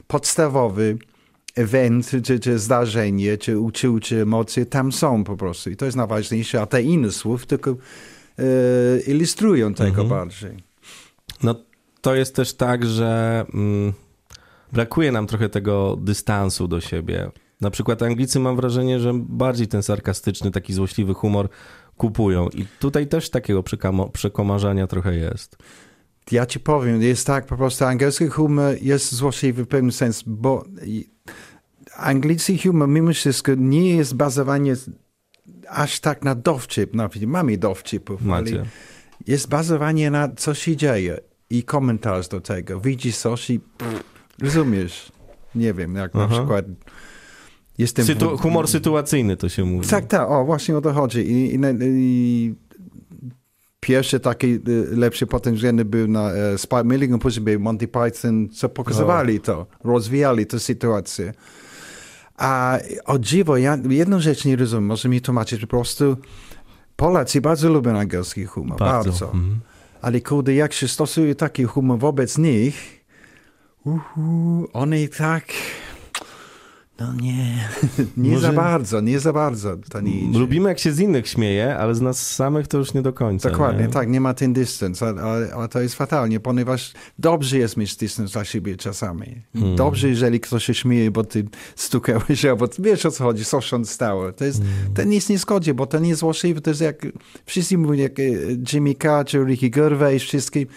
podstawowy 0.08 0.98
event, 1.56 2.12
czy, 2.24 2.40
czy 2.40 2.60
zdarzenie, 2.60 3.38
czy 3.38 3.60
uczucie, 3.60 4.22
emocje 4.22 4.66
tam 4.66 4.92
są 4.92 5.24
po 5.24 5.38
prostu. 5.38 5.70
I 5.70 5.76
to 5.76 5.86
jest 5.86 5.98
najważniejsze, 5.98 6.62
a 6.62 6.66
te 6.66 6.82
inne 6.82 7.12
słów 7.12 7.46
tylko 7.46 7.76
ilustrują 9.08 9.74
tego 9.74 10.02
mhm. 10.02 10.10
bardziej. 10.10 10.58
No 11.44 11.56
to 12.02 12.16
jest 12.16 12.36
też 12.36 12.54
tak, 12.54 12.86
że 12.86 13.46
mm, 13.54 13.94
brakuje 14.72 15.12
nam 15.12 15.28
trochę 15.28 15.50
tego 15.50 15.98
dystansu 16.02 16.68
do 16.68 16.82
siebie. 16.82 17.32
Na 17.62 17.70
przykład 17.70 18.04
Anglicy 18.04 18.40
mam 18.40 18.56
wrażenie, 18.56 19.00
że 19.00 19.12
bardziej 19.14 19.68
ten 19.68 19.84
sarkastyczny, 19.84 20.52
taki 20.52 20.74
złośliwy 20.74 21.14
humor 21.14 21.50
kupują. 21.98 22.50
I 22.50 22.66
tutaj 22.80 23.08
też 23.08 23.30
takiego 23.30 23.64
przekomarzania 24.14 24.88
trochę 24.88 25.16
jest. 25.16 25.58
Ja 26.32 26.46
ci 26.46 26.60
powiem, 26.60 27.02
jest 27.02 27.28
tak, 27.28 27.46
po 27.46 27.58
prostu 27.58 27.86
angielski 27.86 28.28
humor 28.28 28.76
jest 28.82 29.16
złośliwy 29.16 29.64
w 29.64 29.68
pewnym 29.68 29.92
sensie, 29.92 30.24
bo 30.28 30.66
angielski 31.96 32.58
humor 32.58 32.88
mimo 32.88 33.14
wszystko 33.14 33.52
nie 33.58 33.96
jest 33.96 34.16
bazowanie 34.16 34.76
aż 35.68 36.00
tak 36.00 36.24
na 36.24 36.36
dowcip, 36.36 36.94
no, 36.94 37.10
mamy 37.28 37.58
dowcipów, 37.58 38.22
Macie. 38.22 38.56
ale 38.56 38.66
jest 39.28 39.50
bazowanie 39.50 40.12
na 40.12 40.30
co 40.36 40.54
się 40.54 40.76
dzieje 40.76 41.20
i 41.50 41.64
komentarz 41.64 42.28
do 42.28 42.42
tego. 42.42 42.80
Widzisz 42.80 43.18
coś 43.18 43.50
i 43.50 43.60
pff, 43.60 44.04
rozumiesz. 44.42 45.12
Nie 45.56 45.74
wiem, 45.74 45.96
jak 45.96 46.12
Aha. 46.14 46.28
na 46.28 46.28
przykład 46.28 46.66
jestem... 47.78 48.06
Sytu 48.06 48.38
humor 48.38 48.68
sytuacyjny 48.68 49.38
to 49.38 49.50
się 49.50 49.66
mówi. 49.66 49.88
Tak, 49.88 50.06
tak, 50.08 50.30
o, 50.30 50.46
właśnie 50.46 50.78
o 50.78 50.82
to 50.82 50.94
chodzi. 50.94 51.20
I, 51.20 51.56
i, 51.56 51.60
i 51.82 52.56
pierwszy 53.80 54.20
taki 54.20 54.48
y, 54.48 54.88
lepszy 54.92 55.28
potencjalny 55.28 55.86
był 55.86 56.08
na 56.08 56.32
e, 56.32 56.58
Spike 56.58 56.84
Milligan, 56.84 57.20
później 57.20 57.46
był 57.46 57.60
Monty 57.60 57.88
Python, 57.88 58.50
co 58.50 58.70
pokazywali 58.70 59.36
no. 59.36 59.42
to, 59.42 59.68
rozwijali 59.84 60.46
tę 60.46 60.60
sytuację. 60.60 61.34
A 62.40 62.78
o 63.06 63.20
dziwo, 63.20 63.58
ja 63.58 63.78
jedną 63.90 64.20
rzecz 64.20 64.46
nie 64.46 64.56
rozumiem, 64.56 64.86
może 64.86 65.10
mi 65.10 65.22
tłumaczyć, 65.22 65.62
po 65.62 65.68
prostu 65.68 66.18
Polacy 66.96 67.42
bardzo 67.42 67.70
lubią 67.70 68.00
angielski 68.00 68.46
humor, 68.46 68.80
bardzo. 68.80 69.10
bardzo. 69.10 69.32
Mm. 69.34 69.60
Ale 70.02 70.22
kurde, 70.22 70.54
jak 70.54 70.74
się 70.74 70.88
stosuje 70.88 71.36
taki 71.36 71.64
humor 71.64 72.00
wobec 72.00 72.38
nich, 72.38 73.06
uhu, 73.86 74.68
oni 74.74 75.10
tak 75.10 75.44
no 77.00 77.14
nie, 77.14 77.70
nie 78.18 78.32
Może... 78.32 78.48
za 78.48 78.54
bardzo, 78.54 79.02
nie 79.02 79.20
za 79.20 79.34
bardzo 79.34 79.78
to 79.90 80.02
nie 80.02 80.20
idzie. 80.20 80.40
Lubimy 80.40 80.70
jak 80.70 80.80
się 80.80 80.92
z 80.92 81.00
innych 81.00 81.28
śmieje, 81.28 81.78
ale 81.78 81.96
z 81.96 82.02
nas 82.02 82.36
samych 82.36 82.68
to 82.68 82.78
już 82.78 82.94
nie 82.94 83.02
do 83.02 83.14
końca. 83.14 83.50
Dokładnie, 83.50 83.84
nie? 83.84 83.90
tak, 83.90 84.10
nie 84.10 84.22
ma 84.22 84.34
ten 84.34 84.54
dystans, 84.54 85.04
a, 85.04 85.06
a, 85.06 85.64
a, 85.64 85.68
to 85.68 85.82
jest 85.82 85.96
fatalnie, 85.96 86.40
ponieważ 86.40 86.94
dobrze 87.20 87.58
jest 87.58 87.78
mieć 87.78 87.96
dystans 87.96 88.32
dla 88.32 88.46
siebie 88.46 88.78
czasami. 88.78 89.42
Hmm. 89.54 89.76
Dobrze, 89.76 90.10
jeżeli 90.10 90.40
ktoś 90.40 90.66
się 90.66 90.74
śmieje, 90.74 91.12
bo 91.12 91.24
ty 91.24 91.48
stukałeś, 91.76 92.46
albo 92.46 92.68
wiesz 92.80 93.06
o 93.06 93.12
co 93.12 93.24
chodzi, 93.24 93.46
co 93.46 93.62
się 93.62 93.86
stało. 93.86 94.32
To, 94.32 94.46
jest, 94.46 94.62
hmm. 94.62 94.94
to 94.94 95.04
nie 95.04 95.38
zgodzi, 95.38 95.74
bo 95.74 95.86
to 95.86 96.00
nie 96.00 96.10
jest 96.10 96.20
złośliwe, 96.20 96.62
to 96.62 96.70
jest 96.70 96.82
jak, 96.82 97.08
wszyscy 97.46 97.78
mówią 97.78 97.94
jak 97.94 98.20
e, 98.20 98.24
Jimmy 98.74 98.96
Carter, 98.96 99.46
Ricky 99.46 99.70
Gervais, 99.70 100.24
wszystkim. 100.24 100.68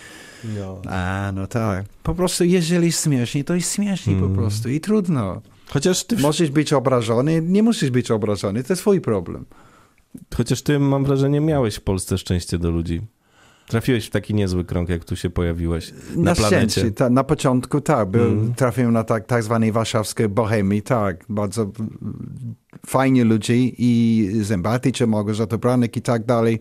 No. 0.58 0.82
A, 0.88 1.32
no 1.34 1.46
tak. 1.46 1.84
Po 2.02 2.14
prostu, 2.14 2.44
jeżeli 2.44 2.92
śmiesznie, 2.92 3.44
to 3.44 3.54
jest 3.54 3.74
śmiesznie 3.74 4.14
hmm. 4.14 4.30
po 4.30 4.36
prostu 4.36 4.68
i 4.68 4.80
trudno. 4.80 5.42
Chociaż 5.72 6.04
ty... 6.04 6.16
Możesz 6.16 6.50
być 6.50 6.72
obrażony, 6.72 7.42
nie 7.42 7.62
musisz 7.62 7.90
być 7.90 8.10
obrażony, 8.10 8.64
to 8.64 8.72
jest 8.72 8.82
twój 8.82 9.00
problem. 9.00 9.44
Chociaż 10.36 10.62
ty, 10.62 10.78
mam 10.78 11.04
wrażenie, 11.04 11.40
miałeś 11.40 11.74
w 11.74 11.80
Polsce 11.80 12.18
szczęście 12.18 12.58
do 12.58 12.70
ludzi. 12.70 13.00
Trafiłeś 13.66 14.06
w 14.06 14.10
taki 14.10 14.34
niezły 14.34 14.64
krąg, 14.64 14.88
jak 14.88 15.04
tu 15.04 15.16
się 15.16 15.30
pojawiłeś 15.30 15.92
na, 16.16 16.22
na 16.22 16.34
planecie. 16.34 16.90
Ta, 16.90 17.10
na 17.10 17.24
początku 17.24 17.80
tak, 17.80 18.10
był, 18.10 18.24
mm. 18.24 18.54
trafiłem 18.54 18.92
na 18.92 19.04
tak, 19.04 19.26
tak 19.26 19.42
zwanej 19.42 19.72
warszawskiej 19.72 20.28
bohemii, 20.28 20.82
tak, 20.82 21.24
bardzo 21.28 21.72
fajni 22.86 23.22
ludzie 23.22 23.54
i 23.58 24.30
Zębaty, 24.40 25.06
mogę 25.06 25.34
za 25.34 25.46
to 25.46 25.58
Branek 25.58 25.96
i 25.96 26.02
tak 26.02 26.24
dalej, 26.24 26.60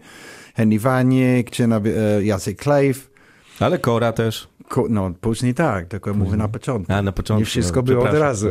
Henry 0.55 0.79
Waniek, 0.79 1.51
czy 1.51 1.63
e, 1.63 2.23
Jacek 2.23 2.57
Klejf. 2.57 3.10
Ale 3.59 3.79
Kora 3.79 4.13
też. 4.13 4.47
No, 4.89 5.11
później 5.21 5.53
tak, 5.53 5.87
tylko 5.87 6.09
później. 6.09 6.25
mówię 6.25 6.37
na 6.37 6.47
początku. 6.47 6.93
A, 6.93 7.01
na 7.01 7.11
początku. 7.11 7.39
Nie 7.39 7.45
wszystko 7.45 7.79
no, 7.79 7.83
było 7.83 8.09
od 8.09 8.13
razu. 8.13 8.49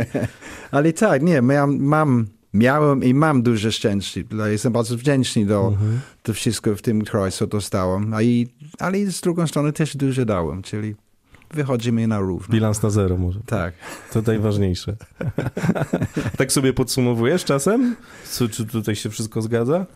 Ale 0.70 0.92
tak, 0.92 1.22
nie, 1.22 1.42
mam, 1.42 1.78
mam, 1.78 2.26
miałem 2.54 3.04
i 3.04 3.14
mam 3.14 3.42
duże 3.42 3.72
szczęście. 3.72 4.24
Jestem 4.50 4.72
bardzo 4.72 4.96
wdzięczny 4.96 5.46
do, 5.46 5.68
mhm. 5.68 6.00
do 6.24 6.34
wszystko 6.34 6.76
w 6.76 6.82
tym 6.82 7.04
kraju, 7.04 7.30
co 7.30 7.46
dostałem. 7.46 8.14
A 8.14 8.22
i, 8.22 8.48
ale 8.78 8.98
z 8.98 9.20
drugą 9.20 9.46
strony 9.46 9.72
też 9.72 9.96
dużo 9.96 10.24
dałem, 10.24 10.62
czyli 10.62 10.94
wychodzimy 11.52 12.06
na 12.06 12.18
równo. 12.18 12.52
Bilans 12.52 12.82
na 12.82 12.90
zero 12.90 13.16
może. 13.16 13.40
Tak. 13.46 13.74
To 14.12 14.22
najważniejsze. 14.22 14.96
tak 16.38 16.52
sobie 16.52 16.72
podsumowujesz 16.72 17.44
czasem? 17.44 17.96
Co, 18.24 18.48
czy 18.48 18.66
tutaj 18.66 18.96
się 18.96 19.10
wszystko 19.10 19.42
zgadza? 19.42 19.86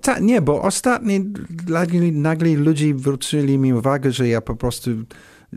Tak, 0.00 0.20
nie, 0.20 0.42
bo 0.42 0.62
ostatnio 0.62 1.20
nagle, 1.68 2.12
nagle 2.12 2.54
ludzie 2.54 2.98
zwrócili 2.98 3.58
mi 3.58 3.72
uwagę, 3.72 4.12
że 4.12 4.28
ja 4.28 4.40
po 4.40 4.56
prostu 4.56 4.90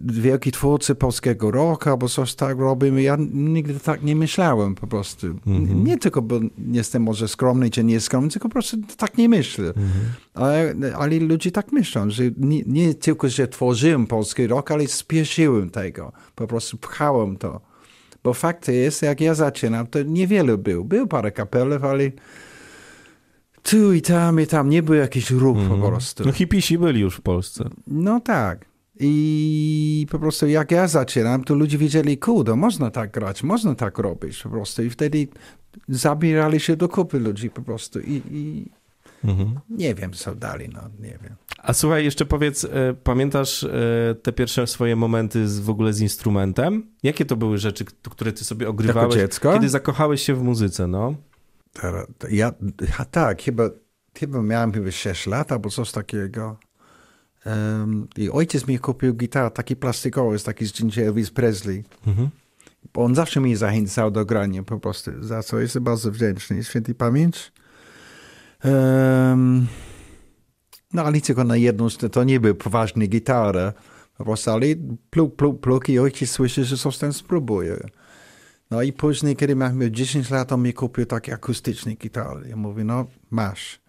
wielki 0.06 0.52
twórcy 0.52 0.96
polskiego 0.96 1.52
roku 1.52 1.90
albo 1.90 2.10
coś 2.10 2.36
tak 2.36 2.58
robimy. 2.58 3.02
Ja 3.02 3.18
nigdy 3.34 3.80
tak 3.80 4.04
nie 4.04 4.16
myślałem 4.16 4.76
po 4.76 4.88
prostu. 4.88 5.28
Mm 5.28 5.40
-hmm. 5.46 5.84
Nie 5.84 5.98
tylko, 5.98 6.22
bo 6.22 6.40
jestem 6.72 7.04
może 7.04 7.28
skromny 7.28 7.70
czy 7.70 7.84
nieskromny, 7.84 8.30
tylko 8.30 8.50
po 8.50 8.54
prostu 8.54 8.78
tak 8.98 9.18
nie 9.18 9.30
myślę. 9.30 9.66
Mm 9.66 9.88
-hmm. 9.88 10.34
ale, 10.34 10.76
ale, 10.98 11.20
ludzie 11.20 11.52
tak 11.52 11.72
myślą, 11.72 12.10
że 12.10 12.24
nie, 12.38 12.64
nie, 12.66 12.94
tylko, 12.94 13.30
że 13.30 13.48
tworzyłem 13.48 14.08
polski 14.08 14.48
rok, 14.48 14.72
ale 14.72 14.88
spieszyłem 14.88 15.70
tego. 15.70 16.12
Po 16.36 16.48
prostu 16.48 16.78
pchałem 16.78 17.38
to. 17.38 17.62
Bo 18.24 18.34
fakt 18.34 18.68
jest, 18.68 19.02
jak 19.02 19.22
ja 19.22 19.34
zaczynam, 19.34 19.88
to 19.88 20.04
niewiele 20.04 20.58
był. 20.58 20.86
Był 20.86 21.08
parę 21.08 21.32
kapelów, 21.32 21.84
ale 21.84 22.12
tu 23.64 23.94
i 23.94 24.02
tam 24.02 24.42
i 24.42 24.48
tam 24.48 24.70
nie 24.70 24.84
był 24.84 24.96
jakiś 24.96 25.32
ruch 25.32 25.58
mm 25.58 25.66
-hmm. 25.66 25.70
po 25.70 25.76
mhm. 25.76 25.92
prostu. 25.94 26.24
No 26.26 26.32
hipisi 26.32 26.78
byli 26.78 27.02
już 27.02 27.16
w 27.16 27.22
Polsce. 27.22 27.70
No 27.88 28.20
tak. 28.20 28.67
I 29.00 30.08
po 30.12 30.20
prostu 30.20 30.48
jak 30.48 30.72
ja 30.72 30.88
zaczynam, 30.88 31.44
to 31.44 31.56
ludzie 31.56 31.78
wiedzieli, 31.78 32.18
kurde, 32.18 32.56
można 32.56 32.92
tak 32.92 33.12
grać, 33.12 33.44
można 33.44 33.76
tak 33.76 33.98
robić 33.98 34.44
po 34.44 34.50
prostu. 34.50 34.84
I 34.84 34.90
wtedy 34.90 35.28
zabierali 35.90 36.60
się 36.60 36.76
do 36.76 36.90
kupy 36.90 37.20
ludzi 37.20 37.50
po 37.50 37.62
prostu. 37.62 38.00
I, 38.00 38.22
i 38.32 38.66
mhm. 39.24 39.60
nie 39.70 39.96
wiem, 39.96 40.14
co 40.14 40.36
dali, 40.36 40.70
no 40.70 40.82
nie 41.00 41.20
wiem. 41.24 41.36
A 41.58 41.74
słuchaj, 41.74 42.06
jeszcze 42.06 42.26
powiedz, 42.26 42.64
e, 42.64 42.94
pamiętasz 43.04 43.64
e, 43.64 44.16
te 44.24 44.32
pierwsze 44.32 44.68
swoje 44.68 44.96
momenty 44.96 45.48
z, 45.48 45.60
w 45.60 45.70
ogóle 45.70 45.94
z 45.94 46.02
instrumentem? 46.02 46.92
Jakie 47.04 47.26
to 47.26 47.36
były 47.36 47.58
rzeczy, 47.58 47.86
które 47.86 48.32
ty 48.32 48.44
sobie 48.44 48.70
ogrywałeś, 48.70 49.16
jako 49.16 49.28
dziecko? 49.28 49.54
kiedy 49.54 49.70
zakochałeś 49.70 50.22
się 50.22 50.36
w 50.36 50.44
muzyce, 50.44 50.88
no? 50.88 51.16
Ja, 52.32 52.54
tak, 53.12 53.42
chyba, 53.42 53.70
chyba 54.20 54.42
miałem 54.42 54.72
chyba 54.72 54.92
6 54.92 55.28
lat 55.28 55.52
albo 55.52 55.70
coś 55.70 55.92
takiego. 55.92 56.58
Um, 57.48 58.08
I 58.18 58.30
ojciec 58.30 58.68
mi 58.68 58.80
kupił 58.80 59.14
gitarę, 59.14 59.52
taki 59.52 59.76
plastikowy, 59.76 60.40
taki 60.40 60.66
z 60.66 60.74
Ginger 60.74 61.08
Elvis 61.08 61.32
Presley. 61.32 61.84
Mhm. 62.08 62.30
Bo 62.94 63.04
on 63.04 63.16
zawsze 63.16 63.42
mnie 63.42 63.58
zachęcał 63.58 64.12
do 64.12 64.26
grania 64.26 64.64
po 64.64 64.80
prostu, 64.80 65.12
za 65.20 65.44
co 65.44 65.60
jestem 65.60 65.84
bardzo 65.84 66.12
wdzięczny. 66.12 66.64
Święty 66.64 66.96
pamięć. 66.96 67.52
Um, 68.64 69.68
no 70.94 71.04
ale 71.04 71.22
tylko 71.22 71.44
na 71.44 71.58
jedną, 71.58 71.88
to 72.12 72.24
nie 72.24 72.40
był 72.40 72.56
poważny 72.56 73.08
gitara. 73.08 73.74
Po 74.18 74.26
prostu, 74.26 74.52
ale 74.52 74.66
pluk, 75.10 75.36
pluk, 75.36 75.62
pluk 75.62 75.90
i 75.90 76.00
ojciec 76.00 76.30
słyszy, 76.30 76.64
że 76.66 76.78
coś 76.78 76.98
tam 76.98 77.14
spróbuje. 77.14 77.78
No 78.72 78.82
i 78.82 78.94
później, 78.94 79.36
kiedy 79.36 79.56
miałem 79.56 79.94
10 79.94 80.30
lat, 80.30 80.52
on 80.52 80.62
mi 80.62 80.74
kupił 80.74 81.06
taki 81.06 81.32
akustyczny 81.32 81.96
gitar. 81.96 82.48
Ja 82.48 82.56
mówię, 82.56 82.84
no 82.84 83.06
masz. 83.32 83.80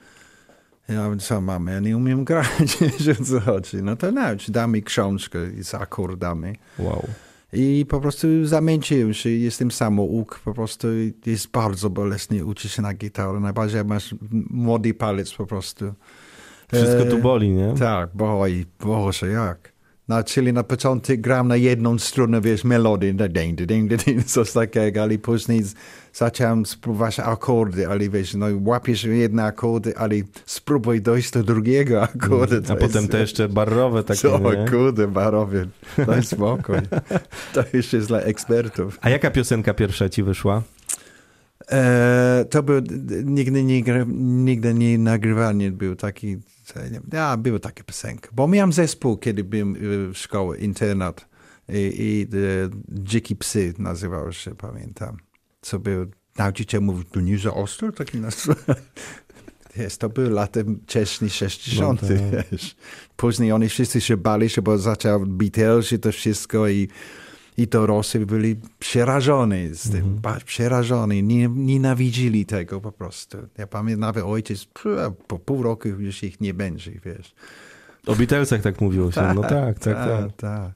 Ja 0.88 1.16
co 1.18 1.40
mamy, 1.40 1.72
ja 1.72 1.80
nie 1.80 1.96
umiem 1.96 2.24
grać, 2.30 2.78
że 3.00 3.14
co 3.14 3.40
chodzi. 3.40 3.76
No 3.82 3.96
to 3.96 4.12
naucz, 4.12 4.50
daj 4.50 4.68
mi 4.68 4.82
książkę 4.82 5.38
z 5.62 5.74
akordami. 5.74 6.52
Wow. 6.78 7.08
I 7.52 7.86
po 7.88 8.00
prostu 8.00 8.46
zamęczyłem 8.46 9.14
się, 9.14 9.30
jestem 9.30 9.70
samouk, 9.70 10.40
po 10.44 10.54
prostu 10.54 10.88
jest 11.26 11.50
bardzo 11.50 11.90
bolesny 11.90 12.44
uczyć 12.44 12.72
się 12.72 12.82
na 12.82 12.94
gitarę, 12.94 13.40
najbardziej 13.40 13.84
masz 13.84 14.14
młody 14.50 14.94
palec 14.94 15.34
po 15.34 15.46
prostu. 15.46 15.94
Wszystko 16.72 17.04
tu 17.04 17.18
boli, 17.18 17.50
nie? 17.50 17.74
Tak, 17.78 18.10
boi, 18.14 18.66
boże, 18.80 19.28
jak. 19.28 19.72
No, 20.08 20.24
czyli 20.24 20.52
na 20.52 20.62
początek 20.62 21.20
gram 21.20 21.48
na 21.48 21.56
jedną 21.56 21.98
stronę, 21.98 22.40
wiesz, 22.40 22.64
melodię, 22.64 23.14
ding, 23.14 23.28
ding, 23.28 23.58
ding, 23.58 24.04
ding, 24.04 24.24
coś 24.24 24.52
takiego, 24.52 25.02
ale 25.02 25.18
później 25.18 25.62
zacząłem 26.18 26.66
spróbować 26.66 27.20
akordy, 27.20 27.88
ale 27.88 28.08
wiesz, 28.08 28.34
no 28.34 28.46
łapiesz 28.60 29.04
jedne 29.04 29.44
akordy, 29.44 29.96
ale 29.96 30.14
spróbuj 30.46 31.02
dojść 31.02 31.30
do 31.30 31.42
drugiego 31.42 32.02
akordu. 32.02 32.56
A 32.72 32.76
potem 32.76 33.02
jest, 33.02 33.12
te 33.12 33.20
jeszcze 33.20 33.48
barowe 33.48 34.04
takie, 34.04 34.20
Co, 34.20 34.38
nie? 34.38 34.70
kurde, 34.70 35.08
barowe, 35.08 35.66
daj 36.06 36.22
spokój. 36.22 36.76
to 37.54 37.64
już 37.72 37.92
jest 37.92 38.08
dla 38.08 38.20
ekspertów. 38.20 38.98
A 39.00 39.10
jaka 39.10 39.30
piosenka 39.30 39.74
pierwsza 39.74 40.08
ci 40.08 40.22
wyszła? 40.22 40.62
E, 41.70 42.44
to 42.50 42.62
był, 42.62 42.82
nigdy 43.24 43.64
nie, 43.64 43.82
nigdy 44.44 44.74
nie 44.74 44.98
nagrywany 44.98 45.70
był 45.72 45.96
taki 45.96 46.36
ja, 47.12 47.36
były 47.36 47.60
takie 47.60 47.84
piosenki. 47.84 48.28
Bo 48.32 48.48
miałem 48.48 48.72
zespół, 48.72 49.16
kiedy 49.16 49.44
byłem 49.44 49.74
w 50.12 50.18
szkole, 50.18 50.58
internat. 50.58 51.28
I, 51.68 51.92
i 51.98 52.26
Dziki 52.88 53.36
Psy 53.36 53.74
nazywał 53.78 54.32
się, 54.32 54.54
pamiętam. 54.54 55.16
Co 55.60 55.78
był, 55.78 56.06
nauczyciel 56.38 56.80
mówił, 56.80 57.04
tu 57.04 57.20
nie 57.20 57.38
za 57.38 57.54
ostro, 57.54 57.92
taki 57.92 58.18
nas... 58.18 58.46
Jest, 59.76 60.00
to 60.00 60.08
były 60.08 60.30
lata 60.30 60.60
wcześniej 60.82 61.30
60. 61.30 62.02
No 62.02 62.08
tak. 62.08 62.46
Później 63.16 63.52
oni 63.52 63.68
wszyscy 63.68 64.00
się 64.00 64.16
bali 64.16 64.48
się, 64.48 64.62
bo 64.62 64.78
zaczął 64.78 65.26
Beatles 65.26 65.92
i 65.92 65.98
to 65.98 66.12
wszystko 66.12 66.68
i 66.68 66.88
i 67.58 67.68
to 67.68 67.86
Rosy 67.86 68.26
byli 68.26 68.56
przerażeni 68.78 69.74
z 69.74 69.90
tym, 69.90 70.00
mm 70.00 70.16
-hmm. 70.16 70.44
przerażeni, 70.44 71.22
nie, 71.22 71.48
nienawidzili 71.48 72.46
tego 72.46 72.80
po 72.80 72.92
prostu. 72.92 73.38
Ja 73.58 73.66
pamiętam, 73.66 74.00
nawet 74.00 74.24
ojciec, 74.24 74.66
po 75.26 75.38
pół 75.38 75.62
roku 75.62 75.88
już 75.88 76.22
ich 76.22 76.40
nie 76.40 76.54
będzie, 76.54 76.92
wiesz. 77.04 77.34
O 78.06 78.16
Beatlesach 78.16 78.62
tak 78.62 78.80
mówiło 78.80 79.12
się, 79.12 79.32
no 79.34 79.42
tak, 79.48 79.50
tak, 79.50 79.78
tak. 79.78 79.94
tak. 79.94 80.32
tak. 80.32 80.36
tak. 80.36 80.72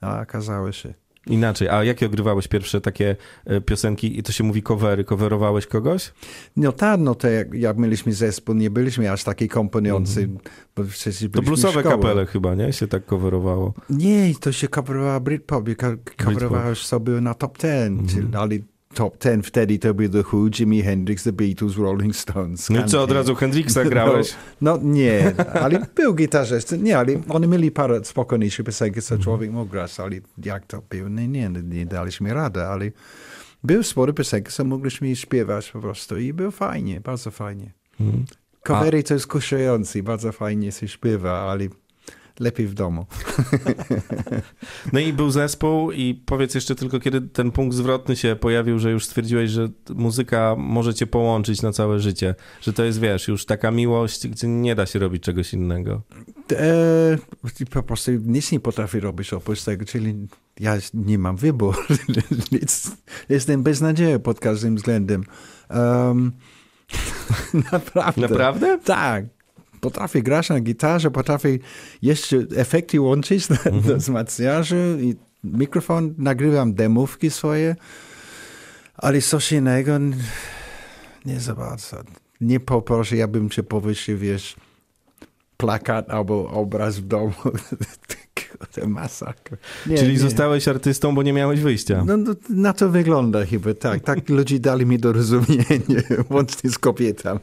A 0.00 0.20
okazało 0.22 0.72
się. 0.72 0.94
Inaczej, 1.26 1.68
a 1.68 1.84
jakie 1.84 2.06
ogrywałeś 2.06 2.48
pierwsze 2.48 2.80
takie 2.80 3.16
e, 3.44 3.60
piosenki 3.60 4.18
i 4.18 4.22
to 4.22 4.32
się 4.32 4.44
mówi 4.44 4.62
covery? 4.62 5.04
Coverowałeś 5.04 5.66
kogoś? 5.66 6.12
No 6.56 6.72
tak, 6.72 7.00
no 7.00 7.14
to 7.14 7.28
jak, 7.28 7.54
jak 7.54 7.78
mieliśmy 7.78 8.12
zespół, 8.12 8.54
nie 8.54 8.70
byliśmy 8.70 9.12
aż 9.12 9.24
taki 9.24 9.48
komponujący. 9.48 10.20
Mm 10.22 10.38
-hmm. 10.74 11.30
to 11.32 11.42
bluesowe 11.42 11.82
kapele 11.82 12.26
chyba, 12.26 12.54
nie? 12.54 12.72
Się 12.72 12.86
tak 12.86 13.06
coverowało. 13.06 13.74
Nie, 13.90 14.34
to 14.40 14.52
się 14.52 14.68
coverowała 14.68 15.20
Britpop, 15.20 15.64
coverowałeś 16.24 16.78
sobie 16.78 17.12
na 17.12 17.34
top 17.34 17.58
ten, 17.58 17.98
mm 17.98 18.06
-hmm. 18.06 18.38
ale 18.38 18.58
top 18.94 19.16
ten 19.18 19.42
wtedy 19.42 19.78
to 19.78 19.94
był 19.94 20.08
The 20.08 20.22
Who, 20.32 20.48
Jimi 20.58 20.82
Hendrix, 20.82 21.24
The 21.24 21.32
Beatles, 21.32 21.76
Rolling 21.76 22.16
Stones. 22.16 22.70
No 22.70 22.84
co, 22.88 23.02
od 23.02 23.10
razu 23.10 23.34
Hendrixa 23.34 23.84
grałeś? 23.84 24.34
No, 24.60 24.76
no 24.76 24.82
nie, 24.82 25.32
ale 25.62 25.86
był 25.94 26.14
gitarzysta, 26.14 26.76
nie, 26.76 26.98
ale 26.98 27.12
oni 27.28 27.48
mieli 27.48 27.70
parę 27.70 28.04
spokojniejszych 28.04 28.66
piosenki, 28.66 29.02
co 29.02 29.18
człowiek 29.18 29.50
mógł 29.50 29.70
grać, 29.70 30.00
ale 30.00 30.16
jak 30.44 30.66
to 30.66 30.82
było, 30.90 31.08
nie, 31.08 31.28
nie, 31.28 31.48
nie 31.48 31.86
daliśmy 31.86 32.34
radę, 32.34 32.68
ale 32.68 32.90
był 33.64 33.82
sporo 33.82 34.12
piosenki, 34.12 34.52
co 34.52 34.64
mogliśmy 34.64 35.16
śpiewać 35.16 35.70
po 35.70 35.80
prostu 35.80 36.18
i 36.18 36.32
było 36.32 36.50
fajnie, 36.50 37.00
bardzo 37.00 37.30
fajnie. 37.30 37.72
Hmm. 37.98 38.24
Covery 38.66 39.02
to 39.02 39.14
jest 39.14 39.26
kuszające, 39.26 40.02
bardzo 40.02 40.32
fajnie 40.32 40.72
się 40.72 40.88
śpiewa, 40.88 41.38
ale 41.38 41.68
lepiej 42.40 42.66
w 42.66 42.74
domu. 42.74 43.06
No 44.92 45.00
i 45.00 45.12
był 45.12 45.30
zespół 45.30 45.92
i 45.92 46.14
powiedz 46.14 46.54
jeszcze 46.54 46.74
tylko, 46.74 47.00
kiedy 47.00 47.20
ten 47.20 47.50
punkt 47.50 47.76
zwrotny 47.76 48.16
się 48.16 48.36
pojawił, 48.40 48.78
że 48.78 48.90
już 48.90 49.04
stwierdziłeś, 49.04 49.50
że 49.50 49.68
muzyka 49.94 50.54
może 50.58 50.94
cię 50.94 51.06
połączyć 51.06 51.62
na 51.62 51.72
całe 51.72 52.00
życie, 52.00 52.34
że 52.60 52.72
to 52.72 52.84
jest, 52.84 53.00
wiesz, 53.00 53.28
już 53.28 53.46
taka 53.46 53.70
miłość, 53.70 54.28
gdzie 54.28 54.48
nie 54.48 54.74
da 54.74 54.86
się 54.86 54.98
robić 54.98 55.22
czegoś 55.22 55.54
innego. 55.54 56.02
E, 56.52 57.18
po 57.70 57.82
prostu 57.82 58.10
nic 58.10 58.52
nie 58.52 58.60
potrafię 58.60 59.00
robić 59.00 59.32
oprócz 59.32 59.62
tego, 59.62 59.84
czyli 59.84 60.14
ja 60.60 60.76
nie 60.94 61.18
mam 61.18 61.36
wyboru. 61.36 61.78
Jestem 63.28 63.62
beznadziejny 63.62 64.18
pod 64.18 64.40
każdym 64.40 64.76
względem. 64.76 65.24
Um, 65.70 66.32
naprawdę. 67.72 68.20
Naprawdę? 68.20 68.78
Tak 68.84 69.39
potrafię 69.80 70.22
grać 70.22 70.48
na 70.48 70.60
gitarze, 70.60 71.10
potrafię 71.10 71.58
jeszcze 72.02 72.36
efekty 72.56 73.00
łączyć 73.00 73.48
na, 73.48 73.56
mm 73.66 73.80
-hmm. 73.80 73.96
wzmacniarzu 73.96 74.76
i 75.00 75.16
mikrofon, 75.44 76.14
nagrywam 76.18 76.74
demówki 76.74 77.30
swoje, 77.30 77.76
ale 78.96 79.20
coś 79.20 79.52
innego 79.52 79.98
nie 81.24 81.40
za 81.40 81.54
bardzo. 81.54 81.96
Nie 82.40 82.60
poproszę, 82.60 83.16
ja 83.16 83.28
bym 83.28 83.50
cię 83.50 83.62
powyższył, 83.62 84.18
wiesz, 84.18 84.56
plakat 85.56 86.10
albo 86.10 86.50
obraz 86.50 86.98
w 86.98 87.06
domu. 87.06 87.32
To 88.74 88.88
masakra. 88.88 89.56
Nie, 89.86 89.98
Czyli 89.98 90.12
nie. 90.12 90.18
zostałeś 90.18 90.68
artystą, 90.68 91.14
bo 91.14 91.22
nie 91.22 91.32
miałeś 91.32 91.60
wyjścia. 91.60 92.04
No, 92.06 92.16
no, 92.16 92.34
na 92.50 92.72
to 92.72 92.88
wygląda 92.88 93.46
chyba, 93.46 93.74
tak. 93.74 94.04
Tak 94.04 94.28
ludzie 94.38 94.58
dali 94.58 94.86
mi 94.86 94.98
do 94.98 95.12
rozumienia, 95.12 96.02
łącznie 96.30 96.70
z 96.70 96.78
kobietami. 96.78 97.40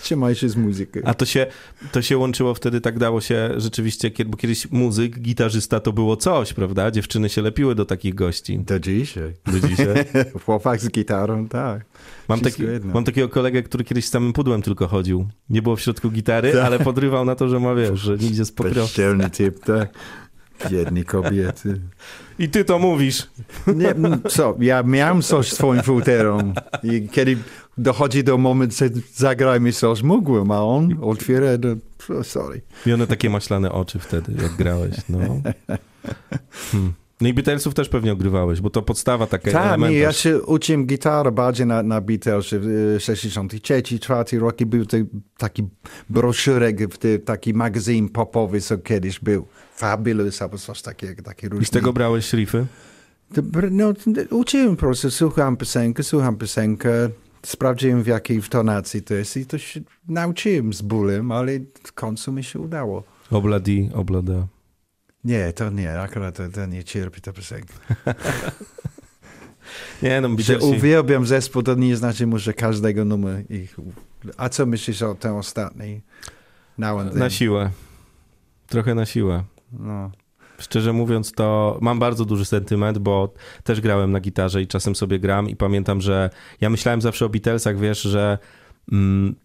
Trzymaj 0.00 0.34
się 0.34 0.48
z 0.48 0.56
muzyką. 0.56 1.00
A 1.04 1.14
to 1.14 1.24
się, 1.24 1.46
to 1.92 2.02
się 2.02 2.18
łączyło 2.18 2.54
wtedy, 2.54 2.80
tak 2.80 2.98
dało 2.98 3.20
się 3.20 3.50
rzeczywiście, 3.56 4.10
bo 4.26 4.36
kiedyś 4.36 4.70
muzyk, 4.70 5.18
gitarzysta 5.18 5.80
to 5.80 5.92
było 5.92 6.16
coś, 6.16 6.52
prawda? 6.52 6.90
Dziewczyny 6.90 7.28
się 7.28 7.42
lepiły 7.42 7.74
do 7.74 7.84
takich 7.84 8.14
gości. 8.14 8.58
Do 8.58 8.80
dzisiaj. 8.80 9.32
Do 9.46 9.68
dzisiaj. 9.68 10.04
Chłopak 10.44 10.80
z 10.80 10.88
gitarą, 10.88 11.48
tak. 11.48 11.84
Mam, 12.28 12.40
taki, 12.40 12.62
mam, 12.84 13.04
takiego 13.04 13.28
kolegę, 13.28 13.62
który 13.62 13.84
kiedyś 13.84 14.06
z 14.06 14.10
samym 14.10 14.32
pudłem 14.32 14.62
tylko 14.62 14.86
chodził. 14.86 15.26
Nie 15.50 15.62
było 15.62 15.76
w 15.76 15.80
środku 15.80 16.10
gitary, 16.10 16.52
tak. 16.52 16.64
ale 16.64 16.78
podrywał 16.78 17.24
na 17.24 17.34
to, 17.34 17.48
że 17.48 17.60
ma, 17.60 17.74
wiesz, 17.74 18.00
że 18.00 18.16
nigdzie 18.16 18.44
z 18.44 18.52
pokroju. 18.52 18.86
typ, 19.32 19.60
tak. 19.66 19.88
Biedni 20.70 21.04
kobiety. 21.04 21.80
I 22.38 22.48
ty 22.48 22.64
to 22.64 22.78
mówisz. 22.78 23.26
Nie, 23.66 23.94
co, 24.28 24.56
ja 24.58 24.82
miałem 24.82 25.22
coś 25.22 25.52
swoim 25.52 25.82
futerą 25.82 26.52
i 26.82 27.08
kiedy 27.08 27.36
dochodzi 27.78 28.24
do 28.24 28.38
momentu, 28.38 28.76
że 28.76 28.90
zagrajmy 29.14 29.72
coś, 29.72 30.02
mógłbym, 30.02 30.50
a 30.50 30.62
on 30.62 30.98
otwiera, 31.02 31.58
do, 31.58 31.76
sorry. 32.22 32.62
I 32.86 32.92
one 32.92 33.06
takie 33.06 33.30
maślane 33.30 33.72
oczy 33.72 33.98
wtedy, 33.98 34.32
jak 34.42 34.52
grałeś, 34.56 34.94
no. 35.08 35.18
Hmm. 36.72 36.92
No 37.20 37.28
i 37.28 37.34
Beatlesów 37.34 37.74
też 37.74 37.88
pewnie 37.88 38.12
ogrywałeś, 38.12 38.60
bo 38.60 38.70
to 38.70 38.82
podstawa 38.82 39.26
taka 39.26 39.50
Tak, 39.50 39.80
ja 39.90 40.12
się 40.12 40.42
uczyłem 40.42 40.86
gitarę 40.86 41.32
bardziej 41.32 41.66
na, 41.66 41.82
na 41.82 42.00
Beatlesy 42.00 42.60
w 42.62 42.96
63, 43.00 43.82
4 44.00 44.38
roku. 44.38 44.66
Był 44.66 44.86
to 44.86 44.96
taki 45.38 45.68
broszurek, 46.10 46.76
taki 47.24 47.54
magazyn 47.54 48.08
popowy, 48.08 48.60
co 48.60 48.78
kiedyś 48.78 49.20
był. 49.20 49.46
Fabulous 49.74 50.42
albo 50.42 50.58
coś 50.58 50.82
takiego. 50.82 51.22
Taki 51.22 51.46
I 51.60 51.64
z 51.64 51.70
tego 51.70 51.92
brałeś 51.92 52.24
szlify? 52.24 52.66
No, 53.70 53.92
uczyłem 54.30 54.76
po 54.76 54.80
prostu, 54.80 55.10
słucham 55.10 55.56
piosenkę, 55.56 56.02
słucham 56.02 56.36
piosenkę, 56.36 56.90
sprawdziłem 57.42 58.02
w 58.02 58.06
jakiej 58.06 58.42
tonacji 58.42 59.02
to 59.02 59.14
jest 59.14 59.36
i 59.36 59.46
to 59.46 59.58
się 59.58 59.80
nauczyłem 60.08 60.72
z 60.72 60.82
bólem, 60.82 61.32
ale 61.32 61.52
w 61.82 61.92
końcu 61.92 62.32
mi 62.32 62.44
się 62.44 62.58
udało. 62.58 63.02
Obladi, 63.30 63.90
oblada. 63.94 64.46
Nie, 65.26 65.52
to 65.52 65.70
nie, 65.70 66.00
akurat 66.00 66.36
to, 66.36 66.48
to 66.48 66.66
nie 66.66 66.84
cierpi 66.84 67.20
ta 67.20 67.32
piosenka. 67.32 67.74
nie, 70.02 70.20
no, 70.20 70.28
Że 70.38 70.58
uwielbiam 70.58 71.26
zespół, 71.26 71.62
to 71.62 71.74
nie 71.74 71.96
znaczy 71.96 72.26
że 72.36 72.54
każdego 72.54 73.04
numeru 73.04 73.44
ich... 73.50 73.76
A 74.36 74.48
co 74.48 74.66
myślisz 74.66 75.02
o 75.02 75.14
tym 75.14 75.34
ostatniej? 75.34 76.02
Na 77.18 77.30
siłę. 77.30 77.70
Trochę 78.66 78.94
na 78.94 79.06
siłę. 79.06 79.44
No. 79.72 80.10
Szczerze 80.58 80.92
mówiąc, 80.92 81.32
to 81.32 81.78
mam 81.80 81.98
bardzo 81.98 82.24
duży 82.24 82.44
sentyment, 82.44 82.98
bo 82.98 83.34
też 83.64 83.80
grałem 83.80 84.12
na 84.12 84.20
gitarze 84.20 84.62
i 84.62 84.66
czasem 84.66 84.96
sobie 84.96 85.18
gram 85.18 85.48
i 85.48 85.56
pamiętam, 85.56 86.00
że 86.00 86.30
ja 86.60 86.70
myślałem 86.70 87.00
zawsze 87.00 87.26
o 87.26 87.28
Beatlesach, 87.28 87.78
wiesz, 87.78 88.02
że 88.02 88.38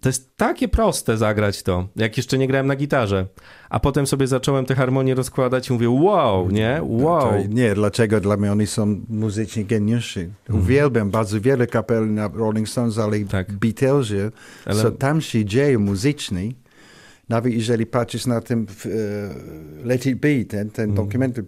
to 0.01 0.09
jest 0.09 0.37
takie 0.37 0.67
proste 0.67 1.17
zagrać 1.17 1.63
to, 1.63 1.87
jak 1.95 2.17
jeszcze 2.17 2.37
nie 2.37 2.47
grałem 2.47 2.67
na 2.67 2.75
gitarze. 2.75 3.27
A 3.69 3.79
potem 3.79 4.07
sobie 4.07 4.27
zacząłem 4.27 4.65
te 4.65 4.75
harmonie 4.75 5.15
rozkładać 5.15 5.69
i 5.69 5.73
mówię, 5.73 5.89
wow, 5.89 6.51
nie? 6.51 6.79
Wow. 6.83 7.31
Nie, 7.49 7.75
dlaczego? 7.75 8.19
Dla 8.19 8.37
mnie 8.37 8.51
oni 8.51 8.67
są 8.67 9.01
muzycznie 9.09 9.65
geniuszy. 9.65 10.29
Mm. 10.49 10.61
Uwielbiam 10.61 11.09
bardzo 11.09 11.41
wiele 11.41 11.67
kapel 11.67 12.13
na 12.13 12.27
Rolling 12.27 12.69
Stones, 12.69 12.97
ale 12.97 13.19
tak. 13.19 13.51
Beatlesie, 13.51 14.31
ale... 14.65 14.81
so 14.81 14.91
tam 14.91 15.21
się 15.21 15.45
dzieje 15.45 15.79
muzycznie. 15.79 16.51
Nawet 17.29 17.53
jeżeli 17.53 17.85
patrzysz 17.85 18.25
na 18.25 18.41
ten 18.41 18.61
uh, 18.61 19.85
Let 19.85 20.05
It 20.05 20.19
Be, 20.19 20.45
ten, 20.45 20.69
ten 20.69 20.85
mm. 20.85 20.95
dokument, 20.95 21.39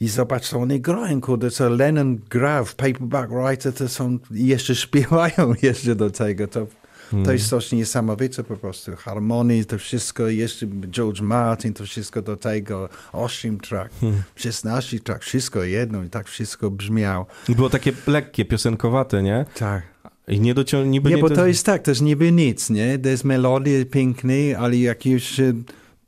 i 0.00 0.08
zobacz, 0.08 0.48
co 0.48 0.58
oni 0.58 0.80
grają, 0.80 1.20
kurde, 1.20 1.50
co 1.50 1.68
Lennon 1.68 2.20
gra 2.30 2.64
w 2.64 2.74
Paperback 2.74 3.30
Writer, 3.30 3.72
to 3.72 3.88
są, 3.88 4.18
jeszcze 4.30 4.74
śpiewają 4.74 5.54
jeszcze 5.62 5.94
do 5.94 6.10
tego, 6.10 6.48
to. 6.48 6.66
To 7.24 7.32
jest 7.32 7.48
coś 7.48 7.72
niesamowite 7.72 8.44
po 8.44 8.56
prostu. 8.56 8.96
Harmonii, 8.96 9.64
to 9.64 9.78
wszystko, 9.78 10.28
jeszcze 10.28 10.66
George 10.66 11.20
Martin, 11.20 11.74
to 11.74 11.84
wszystko 11.84 12.22
do 12.22 12.36
tego, 12.36 12.88
8 13.12 13.60
track, 13.60 13.94
hmm. 14.00 14.22
16 14.36 15.00
track, 15.00 15.22
wszystko 15.22 15.64
jedno 15.64 16.04
i 16.04 16.10
tak 16.10 16.28
wszystko 16.28 16.70
brzmiało. 16.70 17.26
Było 17.48 17.70
takie 17.70 17.92
lekkie, 18.06 18.44
piosenkowate, 18.44 19.22
nie? 19.22 19.44
Tak. 19.58 19.82
I 20.28 20.40
nie 20.40 20.54
docią... 20.54 20.84
Niby 20.84 21.10
nie, 21.10 21.16
nie 21.16 21.22
bo 21.22 21.30
to 21.30 21.46
jest 21.46 21.66
tak, 21.66 21.82
to 21.82 21.90
jest 21.90 22.02
niby 22.02 22.32
nic, 22.32 22.70
nie? 22.70 22.98
To 22.98 23.08
jest 23.08 23.24
melodia 23.24 23.84
piękna, 23.84 24.34
ale 24.58 24.76
jak 24.76 25.06
już 25.06 25.40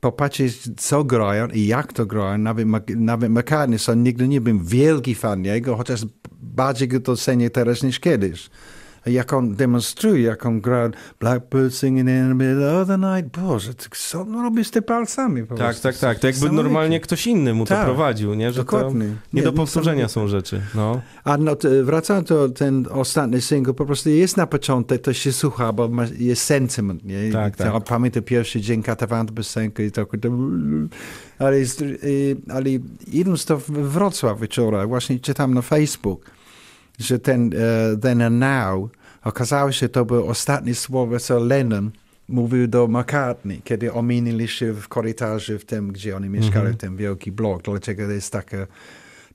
popatrzeć, 0.00 0.68
co 0.76 1.04
grają 1.04 1.48
i 1.48 1.66
jak 1.66 1.92
to 1.92 2.06
grają, 2.06 2.38
nawet, 2.38 2.66
nawet 2.96 3.30
McCartney, 3.30 3.78
so 3.78 3.94
nigdy 3.94 4.28
nie 4.28 4.40
byłem 4.40 4.64
wielki 4.64 5.14
fan 5.14 5.44
jego, 5.44 5.76
chociaż 5.76 6.00
bardziej 6.42 6.88
go 6.88 7.00
docenię 7.00 7.50
teraz 7.50 7.82
niż 7.82 8.00
kiedyś 8.00 8.50
jak 9.06 9.32
on 9.32 9.54
demonstruje, 9.54 10.22
jak 10.22 10.46
on 10.46 10.60
gra 10.60 10.90
Blackbird 11.20 11.74
singing 11.74 12.08
in 12.08 12.28
the 12.28 12.34
middle 12.34 12.80
of 12.80 12.88
the 12.88 12.98
night. 12.98 13.38
Boże, 13.40 13.74
co 13.90 14.20
on 14.20 14.42
robi 14.42 14.64
z 14.64 14.70
te 14.70 14.82
palcami? 14.82 15.40
tak, 15.40 15.58
prostu. 15.58 15.82
tak, 15.82 15.98
tak. 15.98 16.18
To 16.18 16.26
jakby 16.26 16.50
normalnie 16.50 17.00
ktoś 17.00 17.26
inny 17.26 17.54
mu 17.54 17.64
to 17.64 17.74
tak, 17.74 17.84
prowadził, 17.84 18.34
nie? 18.34 18.52
Że 18.52 18.60
dokładnie. 18.60 19.06
nie, 19.06 19.14
nie 19.32 19.42
do 19.42 19.52
powtórzenia 19.52 20.08
są 20.08 20.28
rzeczy. 20.28 20.60
No. 20.74 21.00
A 21.24 21.36
no, 21.36 21.56
wracając 21.82 22.28
do 22.28 22.48
ten 22.48 22.86
ostatni 22.90 23.40
single, 23.40 23.74
po 23.74 23.86
prostu 23.86 24.10
jest 24.10 24.36
na 24.36 24.46
początek, 24.46 25.02
to 25.02 25.12
się 25.12 25.32
słucha, 25.32 25.72
bo 25.72 25.90
jest 26.18 26.42
sentiment, 26.42 27.04
nie? 27.04 27.32
Tak, 27.32 27.56
tak. 27.56 27.84
Pamiętam 27.84 28.22
pierwszy 28.22 28.60
dzień 28.60 28.82
katawanty 28.82 29.32
piosenki 29.32 29.82
i 29.82 29.90
tak, 29.90 30.08
ale, 31.38 31.56
ale 32.48 32.70
idąc 33.12 33.44
to 33.44 33.58
w 33.58 33.70
Wrocław 33.70 34.40
wieczora, 34.40 34.86
właśnie 34.86 35.20
czytam 35.20 35.54
na 35.54 35.62
Facebook, 35.62 36.30
że 36.98 37.18
ten 37.18 37.50
then 38.02 38.22
and 38.22 38.38
now 38.38 38.90
okazało 39.24 39.72
się, 39.72 39.88
to 39.88 40.04
było 40.04 40.26
ostatnie 40.26 40.74
słowo, 40.74 41.18
co 41.18 41.38
Lennon 41.38 41.90
mówił 42.28 42.68
do 42.68 42.88
McCartney, 42.88 43.62
kiedy 43.64 43.92
ominili 43.92 44.48
się 44.48 44.72
w 44.72 44.88
korytarzu 44.88 45.58
w 45.58 45.64
tym, 45.64 45.92
gdzie 45.92 46.16
oni 46.16 46.28
mieszkali, 46.28 46.60
mm 46.60 46.72
-hmm. 46.72 46.76
w 46.76 46.80
tym 46.80 46.96
wielki 46.96 47.32
blok. 47.32 47.62
Dlaczego 47.62 48.06
to 48.06 48.12
jest 48.12 48.32
taka 48.32 48.66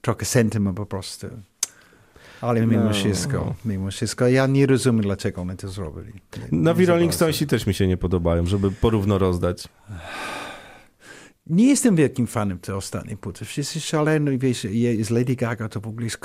trochę 0.00 0.24
sentyment 0.24 0.76
po 0.76 0.86
prostu. 0.86 1.26
Ale 2.40 2.66
mimo 2.66 2.84
no. 2.84 2.92
wszystko, 2.92 3.54
mimo 3.64 3.90
wszystko, 3.90 4.28
ja 4.28 4.46
nie 4.46 4.66
rozumiem, 4.66 5.02
dlaczego 5.02 5.42
oni 5.42 5.56
to 5.56 5.68
zrobili. 5.68 6.12
Nie, 6.52 6.58
Nowi 6.58 6.86
Rolling 6.86 7.14
Stonesi 7.14 7.46
też 7.46 7.66
mi 7.66 7.74
się 7.74 7.86
nie 7.86 7.96
podobają, 7.96 8.46
żeby 8.46 8.70
porówno 8.70 9.18
rozdać. 9.18 9.68
Nie 11.48 11.66
jestem 11.66 11.96
wielkim 11.96 12.26
fanem 12.26 12.58
tej 12.58 12.74
ostatniej 12.74 13.16
płyty. 13.16 13.44
Wszyscy 13.44 13.80
szaleni, 13.80 14.38
wiesz, 14.38 14.64
jest 14.64 15.10
Lady 15.10 15.36
Gaga, 15.36 15.68
to 15.68 15.80
w 15.80 15.86
ogóle 15.86 16.04
jest 16.04 16.18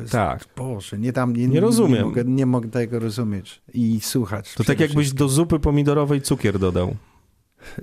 jest, 0.00 0.12
tak. 0.12 0.44
Boże, 0.56 0.98
nie, 0.98 1.12
tam, 1.12 1.36
nie, 1.36 1.48
nie 1.48 1.60
rozumiem. 1.60 1.98
Nie 1.98 2.04
mogę, 2.04 2.24
nie 2.24 2.46
mogę 2.46 2.70
tego 2.70 2.98
rozumieć 2.98 3.62
i 3.74 4.00
słuchać. 4.00 4.54
To 4.54 4.64
tak 4.64 4.80
jakbyś 4.80 5.12
do 5.12 5.28
zupy 5.28 5.58
pomidorowej 5.58 6.22
cukier 6.22 6.58
dodał. 6.58 6.96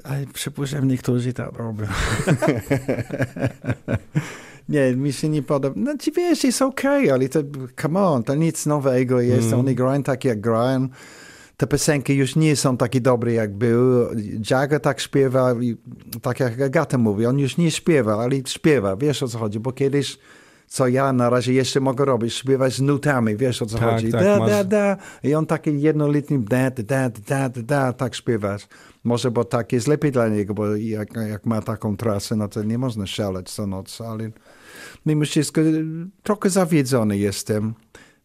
Ale 0.04 0.26
przypuszczam, 0.34 0.88
niektórzy 0.88 1.34
tak 1.34 1.54
robią. 1.54 1.86
Nie, 4.70 4.96
mi 4.96 5.14
się 5.14 5.30
nie 5.30 5.44
podoba. 5.44 5.76
No 5.78 5.98
ci 5.98 6.12
wiesz, 6.12 6.44
jest 6.44 6.62
okej, 6.62 7.04
okay, 7.04 7.14
ale 7.14 7.30
to, 7.30 7.40
come 7.82 8.00
on, 8.00 8.24
to 8.24 8.36
nic 8.36 8.66
nowego 8.66 9.22
jest. 9.22 9.48
Mm. 9.48 9.60
Oni 9.60 9.76
grają 9.76 10.04
tak 10.04 10.26
jak 10.26 10.42
grają. 10.42 10.88
Te 11.60 11.68
piosenki 11.68 12.16
już 12.16 12.36
nie 12.36 12.56
są 12.56 12.78
takie 12.78 13.02
dobre 13.02 13.34
jak 13.34 13.54
były. 13.54 14.16
Jagger 14.52 14.82
tak 14.82 15.00
śpiewa, 15.00 15.56
tak 16.22 16.40
jak 16.40 16.62
Agata 16.62 16.98
mówi, 16.98 17.26
on 17.26 17.40
już 17.40 17.58
nie 17.58 17.72
śpiewa, 17.72 18.24
ale 18.24 18.36
śpiewa, 18.48 18.96
wiesz 18.96 19.24
o 19.24 19.28
co 19.28 19.38
chodzi, 19.38 19.60
bo 19.60 19.72
kiedyś 19.72 20.18
co 20.68 20.88
ja 20.88 21.14
na 21.14 21.30
razie 21.30 21.54
jeszcze 21.54 21.80
mogę 21.80 22.06
robić, 22.06 22.34
śpiewać 22.34 22.74
z 22.74 22.82
nutami, 22.82 23.36
wiesz 23.36 23.62
o 23.62 23.66
co 23.66 23.78
Tak, 23.78 23.90
chodzi. 23.90 24.12
tak, 24.12 24.24
da, 24.24 24.40
masz- 24.40 24.50
da, 24.50 24.64
da. 24.64 24.98
I 25.24 25.36
on 25.36 25.46
taki 25.46 25.82
jednolitny 25.82 26.40
da, 26.40 26.72
da, 26.72 26.84
da, 26.84 27.10
da, 27.10 27.50
da, 27.50 27.62
da, 27.62 27.94
tak 27.94 28.16
śpiewać. 28.16 28.68
Może, 29.04 29.32
bo 29.32 29.46
tak 29.46 29.74
jest 29.74 29.88
lepiej 29.88 30.12
dla 30.12 30.28
niego, 30.28 30.54
bo 30.54 30.76
jak, 30.76 31.10
jak 31.30 31.46
ma 31.46 31.62
taką 31.62 31.98
trasę, 31.98 32.36
no 32.36 32.48
to 32.48 32.64
nie 32.64 32.78
można 32.78 33.08
szaleć 33.08 33.50
co 33.50 33.68
noc, 33.68 34.02
ale 34.02 34.32
mimo 35.06 35.26
wszystko 35.26 35.62
trochę 36.24 36.50
zawiedzony 36.50 37.18
jestem. 37.18 37.74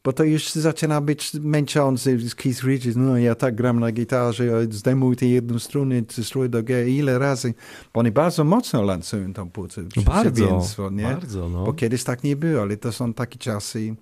Bo 0.04 0.12
to 0.12 0.24
już 0.24 0.52
zaczyna 0.52 1.00
być 1.00 1.34
męczące. 1.34 2.10
Keith 2.36 2.62
Richards, 2.62 2.96
no 2.96 3.18
ja 3.18 3.34
tak 3.34 3.54
gram 3.54 3.80
na 3.80 3.92
gitarze, 3.92 4.66
zdejmuj 4.70 5.16
tę 5.16 5.26
jedną 5.26 5.58
strunę, 5.58 6.02
strój 6.22 6.50
do 6.50 6.62
G, 6.62 6.90
ile 6.90 7.18
razy. 7.18 7.54
Bo 7.94 8.00
oni 8.00 8.10
bardzo 8.10 8.44
mocno 8.44 8.82
lansują 8.82 9.32
tą 9.32 9.50
płytę. 9.50 9.82
Bardzo, 9.82 10.30
przeciwieństwo, 10.30 10.90
nie? 10.90 11.02
bardzo, 11.02 11.48
no. 11.48 11.64
Bo 11.64 11.72
kiedyś 11.72 12.04
tak 12.04 12.24
nie 12.24 12.36
było, 12.36 12.62
ale 12.62 12.76
to 12.76 12.92
są 12.92 13.14
takie 13.14 13.38
czasy 13.38 13.82
i, 13.82 13.94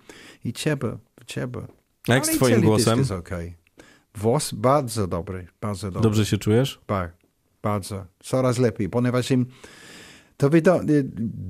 i 0.45 0.53
trzeba, 0.53 0.99
trzeba. 1.27 1.67
A 2.09 2.15
jak 2.15 2.27
z 2.27 2.31
twoim 2.31 2.61
głosem? 2.61 2.99
jest 2.99 3.11
okej. 3.11 3.55
Głos 4.21 4.53
bardzo 4.53 5.07
dobry, 5.07 5.47
bardzo 5.61 5.87
dobry. 5.87 6.03
Dobrze 6.03 6.27
się 6.27 6.39
czujesz? 6.39 6.81
Tak, 6.87 7.13
bardzo. 7.63 8.05
Coraz 8.21 8.59
lepiej, 8.59 8.89
ponieważ 8.89 9.31
im 9.31 9.47
to 10.43 10.51
wiadomo, 10.51 10.81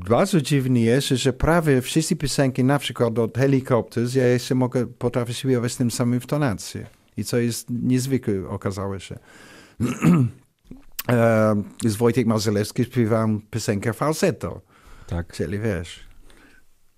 bardzo 0.07 0.41
dziwne 0.41 0.81
jest, 0.81 1.09
że 1.09 1.33
prawie 1.33 1.83
wszystkie 1.83 2.17
piosenki, 2.17 2.65
na 2.65 2.79
przykład 2.79 3.19
od 3.19 3.39
Helicopters, 3.39 4.15
ja 4.15 4.27
jeszcze 4.27 4.55
mogę, 4.55 4.87
potrafię 4.87 5.35
śpiewać 5.35 5.73
z 5.73 5.77
tym 5.77 5.91
samym 5.91 6.21
w 6.21 6.27
tonacji. 6.27 6.81
I 7.17 7.25
co 7.25 7.39
jest 7.39 7.67
niezwykłe, 7.71 8.49
okazało 8.49 8.99
się. 8.99 9.19
E, 11.09 11.63
z 11.85 11.97
Wojtek 11.97 12.27
Mazalewski 12.27 12.85
śpiewałem 12.85 13.41
piosenkę 13.51 13.93
falsetto. 13.93 14.61
Tak. 15.07 15.33
Czyli 15.33 15.59
wiesz, 15.59 16.01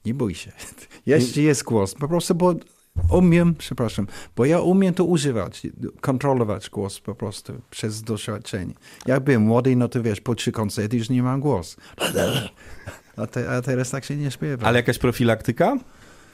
nie 0.05 0.15
bój 0.15 0.35
się. 0.35 0.53
Jeszcze 1.07 1.41
jest 1.41 1.63
głos. 1.63 1.95
Po 1.95 2.09
prostu, 2.09 2.35
bo 2.35 2.55
umiem, 3.11 3.55
przepraszam, 3.55 4.07
bo 4.37 4.45
ja 4.45 4.61
umiem 4.61 4.95
to 4.95 5.05
używać, 5.05 5.63
kontrolować 6.01 6.71
głos 6.71 7.01
po 7.01 7.15
prostu 7.15 7.53
przez 7.71 8.03
doświadczenie. 8.03 8.75
Jak 9.07 9.25
byłem 9.25 9.43
młody, 9.43 9.77
no 9.77 9.89
to 9.89 10.03
wiesz, 10.03 10.21
po 10.21 10.35
trzy 10.35 10.53
koncerty 10.53 10.97
już 10.97 11.11
nie 11.11 11.23
mam 11.23 11.41
głos. 11.41 11.77
A, 13.17 13.27
te, 13.27 13.51
a 13.51 13.63
teraz 13.63 13.91
tak 13.91 14.05
się 14.05 14.17
nie 14.17 14.31
śpiewa. 14.31 14.67
Ale 14.67 14.79
jakaś 14.79 14.99
profilaktyka? 14.99 15.77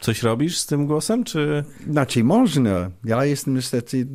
Coś 0.01 0.23
robisz 0.23 0.59
z 0.59 0.67
tym 0.67 0.87
głosem, 0.87 1.25
czy... 1.25 1.65
Znaczy 1.91 2.25
można. 2.25 2.91
Ja 3.05 3.25
jestem 3.25 3.55
niestety, 3.55 4.07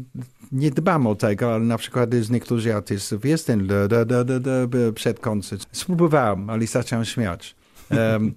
nie 0.51 0.71
dbam 0.71 1.07
o 1.07 1.15
tego, 1.15 1.53
ale 1.53 1.63
na 1.63 1.77
przykład 1.77 2.13
z 2.13 2.29
niektórzy 2.29 2.75
artystów 2.75 3.25
jest 3.25 3.47
ten 3.47 3.67
da, 3.67 3.87
da, 3.87 4.05
da, 4.05 4.23
da, 4.23 4.39
da, 4.39 4.67
przed 4.95 5.19
koncert. 5.19 5.67
Spróbowałem, 5.71 6.49
ale 6.49 6.67
zacząłem 6.67 7.05
śmiać. 7.05 7.55
Um, 7.91 8.33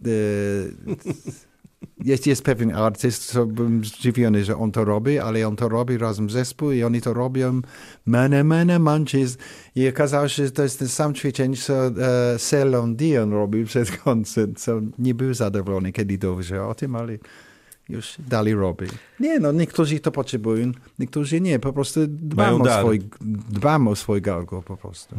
jest, 2.05 2.27
jest 2.27 2.43
pewien 2.43 2.75
artyst, 2.75 3.27
co 3.27 3.47
byłem 3.47 3.85
zdziwiony, 3.85 4.45
że 4.45 4.57
on 4.57 4.73
to 4.73 4.85
robi, 4.85 5.19
ale 5.19 5.49
on 5.49 5.57
to 5.57 5.69
robi 5.69 5.99
razem 5.99 6.31
z 6.31 6.33
zespół 6.33 6.73
i 6.73 6.83
oni 6.83 7.01
to 7.01 7.14
robią 7.14 7.61
mene, 8.07 8.45
mene, 8.45 8.79
manches. 8.79 9.38
I 9.75 9.88
okazało 9.88 10.29
się, 10.29 10.45
że 10.45 10.51
to 10.51 10.62
jest 10.62 10.79
ten 10.79 10.88
sam 10.88 11.14
ćwiczenie, 11.14 11.57
co 11.57 11.75
uh, 12.75 12.88
Dion 12.97 13.33
robił 13.33 13.67
przed 13.67 13.91
koncert, 13.91 14.59
co 14.61 14.81
nie 14.99 15.14
był 15.14 15.35
zadowolony, 15.35 15.93
kiedy 15.93 16.19
dowiedział 16.19 16.71
o 16.71 16.75
tym, 16.75 16.97
ale 16.97 17.19
już 17.88 18.14
dalej 18.29 18.55
robi. 18.55 18.87
Nie, 19.21 19.38
no 19.41 19.53
niektórzy 19.53 20.01
to 20.01 20.12
potrzebują, 20.12 20.73
niektórzy 20.99 21.41
nie, 21.41 21.59
po 21.59 21.73
prostu 21.73 22.07
dbam 22.07 22.47
Mają 22.47 22.62
o, 22.62 22.64
dar. 22.64 22.83
swój, 22.83 23.01
dbam 23.51 23.88
o 23.88 23.97
swój 23.97 24.23
gardło 24.23 24.62
po 24.62 24.77
prostu. 24.77 25.17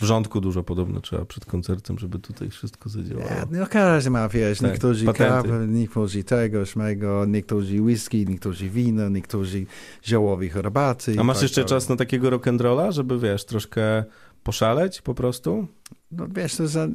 Wrzątku 0.00 0.40
dużo 0.40 0.62
podobno 0.62 1.00
trzeba 1.00 1.24
przed 1.24 1.44
koncertem, 1.44 1.98
żeby 1.98 2.18
tutaj 2.18 2.50
wszystko 2.50 2.88
zadziałało. 2.88 3.28
No 3.50 3.66
każdy 3.66 4.10
ma, 4.10 4.28
wiesz, 4.28 4.58
Tak, 4.58 4.70
niektórzy 4.70 5.04
patenty. 5.04 5.48
kawę, 5.48 5.66
niektórzy 5.68 6.24
tego, 6.24 6.66
szmego, 6.66 7.24
niektórzy 7.26 7.80
whisky, 7.82 8.26
niektórzy 8.26 8.68
wino, 8.70 9.08
niektórzy 9.08 9.66
ziołowe 10.04 10.48
herbaty. 10.48 11.14
A 11.18 11.24
masz 11.24 11.36
tak 11.36 11.42
jeszcze 11.42 11.60
dalej. 11.60 11.68
czas 11.68 11.88
na 11.88 11.96
takiego 11.96 12.30
rock'n'rolla, 12.30 12.92
żeby 12.92 13.18
wiesz, 13.18 13.44
troszkę 13.44 14.04
poszaleć 14.42 15.02
po 15.02 15.14
prostu? 15.14 15.66
No 16.12 16.26
wiesz, 16.28 16.56
to 16.56 16.68
za, 16.68 16.88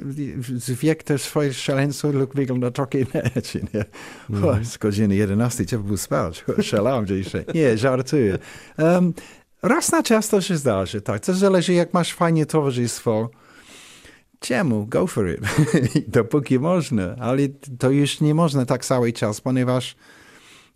z 0.55 0.71
wiek 0.71 1.03
też 1.03 1.21
swoje 1.21 1.53
szaleństwo 1.53 2.09
wygląda 2.33 2.71
trochę 2.71 2.99
inaczej, 2.99 3.61
nie? 3.73 3.85
O, 4.43 4.55
z 4.63 4.77
godziny 4.77 5.15
11 5.15 5.65
trzeba 5.65 5.83
było 5.83 5.97
spać, 5.97 6.45
szalałem 6.61 7.07
dzisiaj. 7.07 7.45
Nie, 7.55 7.77
żartuję. 7.77 8.37
Um, 8.77 9.13
raz 9.63 9.91
na 9.91 10.03
czas 10.03 10.29
to 10.29 10.41
się 10.41 10.57
zdarzy, 10.57 11.01
tak. 11.01 11.25
To 11.25 11.33
zależy 11.33 11.73
jak 11.73 11.93
masz 11.93 12.13
fajnie 12.13 12.45
towarzystwo. 12.45 13.29
Czemu? 14.39 14.85
Go 14.85 15.07
for 15.07 15.29
it. 15.29 15.39
Dopóki 16.07 16.59
można, 16.59 17.15
ale 17.19 17.47
to 17.79 17.89
już 17.89 18.21
nie 18.21 18.33
można 18.33 18.65
tak 18.65 18.85
cały 18.85 19.13
czas, 19.13 19.41
ponieważ 19.41 19.95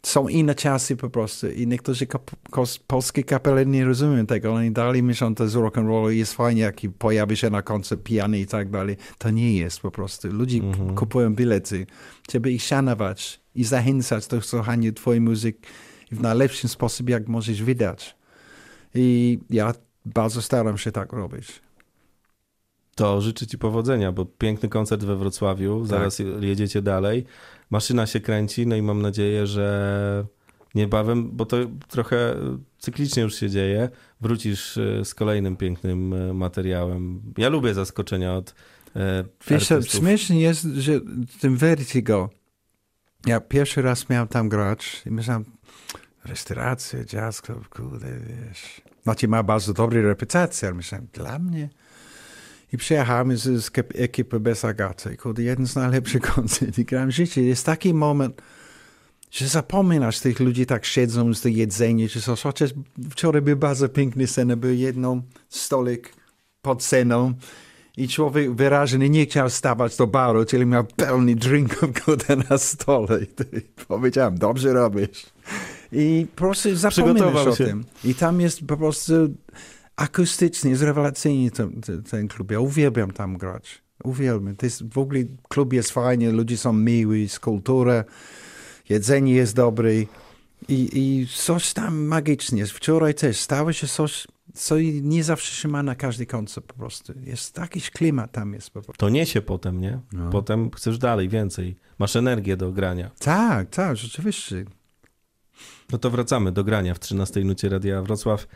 są 0.03 0.27
inne 0.27 0.55
czasy 0.55 0.95
po 0.95 1.09
prostu 1.09 1.49
i 1.49 1.67
niektórzy 1.67 2.05
kap- 2.05 2.75
polskie 2.87 3.23
kapele 3.23 3.65
nie 3.65 3.85
rozumieją 3.85 4.25
tego. 4.25 4.53
Oni 4.53 4.71
dalej 4.71 5.03
myślą, 5.03 5.33
że 5.39 5.49
z 5.49 5.55
rock 5.55 5.77
and 5.77 5.87
roll 5.87 6.13
jest 6.13 6.33
fajnie, 6.33 6.61
jak 6.61 6.75
pojawi 6.97 7.37
się 7.37 7.49
na 7.49 7.61
koncert 7.61 8.03
pijany 8.03 8.39
i 8.39 8.45
tak 8.45 8.69
dalej. 8.69 8.97
To 9.17 9.29
nie 9.29 9.57
jest 9.57 9.79
po 9.79 9.91
prostu. 9.91 10.27
Ludzie 10.27 10.59
kupują 10.95 11.35
bilety. 11.35 11.87
Trzeba 12.27 12.49
ich 12.49 12.63
szanować 12.63 13.41
i 13.55 13.63
zachęcać 13.63 14.27
do 14.27 14.41
słuchania 14.41 14.91
twojej 14.91 15.21
muzyki 15.21 15.59
w 16.11 16.21
najlepszym 16.21 16.69
sposób, 16.69 17.09
jak 17.09 17.27
możesz 17.27 17.63
wydać. 17.63 18.16
I 18.95 19.39
ja 19.49 19.73
bardzo 20.05 20.41
staram 20.41 20.77
się 20.77 20.91
tak 20.91 21.13
robić. 21.13 21.61
To 22.95 23.21
życzę 23.21 23.47
ci 23.47 23.57
powodzenia, 23.57 24.11
bo 24.11 24.25
piękny 24.25 24.69
koncert 24.69 25.03
we 25.03 25.15
Wrocławiu, 25.15 25.79
Tak. 25.79 25.87
zaraz 25.87 26.21
jedziecie 26.41 26.81
dalej. 26.81 27.25
Maszyna 27.69 28.05
się 28.07 28.19
kręci, 28.19 28.67
no 28.67 28.75
i 28.75 28.81
mam 28.81 29.01
nadzieję, 29.01 29.47
że 29.47 30.25
niebawem, 30.75 31.29
bo 31.31 31.45
to 31.45 31.57
trochę 31.87 32.35
cyklicznie 32.77 33.23
już 33.23 33.35
się 33.35 33.49
dzieje, 33.49 33.89
wrócisz 34.21 34.77
e, 34.77 35.05
z 35.05 35.13
kolejnym 35.13 35.57
pięknym 35.57 36.13
e, 36.13 36.33
materiałem. 36.33 37.21
Ja 37.37 37.49
lubię 37.49 37.73
zaskoczenia 37.73 38.35
od 38.35 38.55
e, 38.95 39.23
Wiesz, 39.47 39.71
artystów. 39.71 39.99
śmiesznie 39.99 40.41
jest, 40.41 40.63
że 40.63 41.01
tym 41.41 41.57
Vertigo, 41.57 42.29
ja 43.25 43.39
pierwszy 43.39 43.81
raz 43.81 44.09
miałem 44.09 44.27
tam 44.27 44.49
grać 44.49 45.01
i 45.05 45.11
myślałem, 45.11 45.45
restauracja, 46.29 47.03
jazz 47.03 47.41
club, 47.41 47.69
kurde, 47.69 48.07
wiesz. 48.19 48.81
Znaczy 49.03 49.27
ma 49.27 49.43
bardzo 49.43 49.73
dobrą 49.73 50.01
reputację, 50.01 50.67
ale 50.67 50.77
myślałem, 50.77 51.07
dla 51.13 51.39
mnie? 51.39 51.69
I 52.73 52.77
przyjechałem 52.77 53.37
z, 53.37 53.63
z 53.63 53.71
ekipy 53.95 54.39
bez 54.39 54.65
Agaty. 54.65 55.13
i 55.13 55.17
Kurde, 55.17 55.43
jeden 55.43 55.67
z 55.67 55.75
najlepszych 55.75 56.21
koncertów. 56.35 56.85
Grałem 56.85 57.11
życie. 57.11 57.43
Jest 57.43 57.65
taki 57.65 57.93
moment, 57.93 58.41
że 59.31 59.47
zapominasz 59.47 60.19
tych 60.19 60.39
ludzi, 60.39 60.65
tak 60.65 60.85
siedzą 60.85 61.33
z 61.33 61.45
jedzenie, 61.45 62.09
czy 62.09 62.21
coś. 62.21 62.41
Chociaż 62.41 62.73
wczoraj 63.09 63.41
był 63.41 63.57
bardzo 63.57 63.89
piękny 63.89 64.27
scena, 64.27 64.55
był 64.55 64.73
jedną 64.73 65.21
stolik 65.49 66.13
pod 66.61 66.83
sceną 66.83 67.33
i 67.97 68.07
człowiek 68.07 68.55
wyraźnie 68.55 69.09
nie 69.09 69.25
chciał 69.25 69.49
stawać 69.49 69.97
do 69.97 70.07
baru, 70.07 70.45
czyli 70.45 70.65
miał 70.65 70.83
pełny 70.83 71.35
drinków 71.35 71.89
na 72.49 72.57
stole. 72.57 73.19
I 73.23 73.61
powiedziałem, 73.87 74.37
dobrze 74.37 74.73
robisz. 74.73 75.25
I 75.91 76.27
po 76.35 76.37
prostu 76.37 76.75
zapominasz 76.75 77.47
o 77.47 77.55
się. 77.55 77.65
tym. 77.65 77.85
I 78.03 78.15
tam 78.15 78.41
jest 78.41 78.65
po 78.67 78.77
prostu 78.77 79.13
akustycznie, 79.95 80.71
jest 80.71 80.83
rewelacyjny 80.83 81.51
ten, 81.51 81.81
ten, 82.09 82.27
klub. 82.27 82.51
Ja 82.51 82.59
uwielbiam 82.59 83.11
tam 83.11 83.37
grać. 83.37 83.81
Uwielbiam. 84.03 84.55
To 84.55 84.65
jest, 84.65 84.93
w 84.93 84.97
ogóle 84.97 85.19
klub 85.47 85.73
jest 85.73 85.91
fajny, 85.91 86.31
ludzie 86.31 86.57
są 86.57 86.73
miły, 86.73 87.19
jest 87.19 87.39
kultura, 87.39 88.03
jedzenie 88.89 89.33
jest 89.33 89.55
dobre 89.55 89.93
i, 89.95 90.07
i 90.69 91.27
coś 91.35 91.73
tam 91.73 92.05
magicznie. 92.05 92.65
Wczoraj 92.65 93.13
też 93.13 93.39
stało 93.39 93.73
się 93.73 93.87
coś, 93.87 94.27
co 94.53 94.75
nie 95.01 95.23
zawsze 95.23 95.55
się 95.55 95.67
ma 95.67 95.83
na 95.83 95.95
każdy 95.95 96.25
koncert 96.25 96.67
po 96.67 96.73
prostu. 96.73 97.13
Jest 97.23 97.57
jakiś 97.57 97.91
klimat 97.91 98.31
tam 98.31 98.53
jest 98.53 98.69
po 98.69 98.81
prostu. 98.81 98.99
To 98.99 99.09
niesie 99.09 99.41
potem, 99.41 99.81
nie? 99.81 99.99
No. 100.11 100.29
Potem 100.29 100.71
chcesz 100.71 100.97
dalej, 100.97 101.29
więcej. 101.29 101.75
Masz 101.99 102.15
energię 102.15 102.57
do 102.57 102.71
grania. 102.71 103.11
Tak, 103.19 103.69
tak, 103.69 103.97
rzeczywiście. 103.97 104.65
No 105.91 105.97
to 105.97 106.09
wracamy 106.09 106.51
do 106.51 106.63
grania 106.63 106.93
w 106.93 106.99
13 106.99 107.43
nucie 107.43 107.69
Radia 107.69 108.01
Wrocław. 108.01 108.47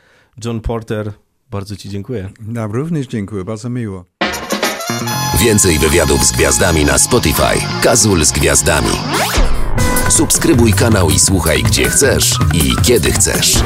John 0.46 0.62
Porter, 0.62 1.12
bardzo 1.52 1.76
ci 1.76 1.90
dziękuję. 1.90 2.29
Ja 2.54 2.67
również 2.67 3.08
dziękuję, 3.08 3.44
bardzo 3.44 3.69
miło. 3.69 4.06
Więcej 5.40 5.79
wywiadów 5.79 6.25
z 6.25 6.32
gwiazdami 6.32 6.86
na 6.86 6.98
Spotify. 6.98 7.82
Kazul 7.84 8.25
z 8.25 8.32
gwiazdami. 8.32 8.92
Subskrybuj 10.10 10.73
kanał 10.73 11.10
i 11.10 11.19
słuchaj 11.19 11.63
gdzie 11.63 11.90
chcesz 11.90 12.36
i 12.54 12.82
kiedy 12.84 13.12
chcesz. 13.12 13.63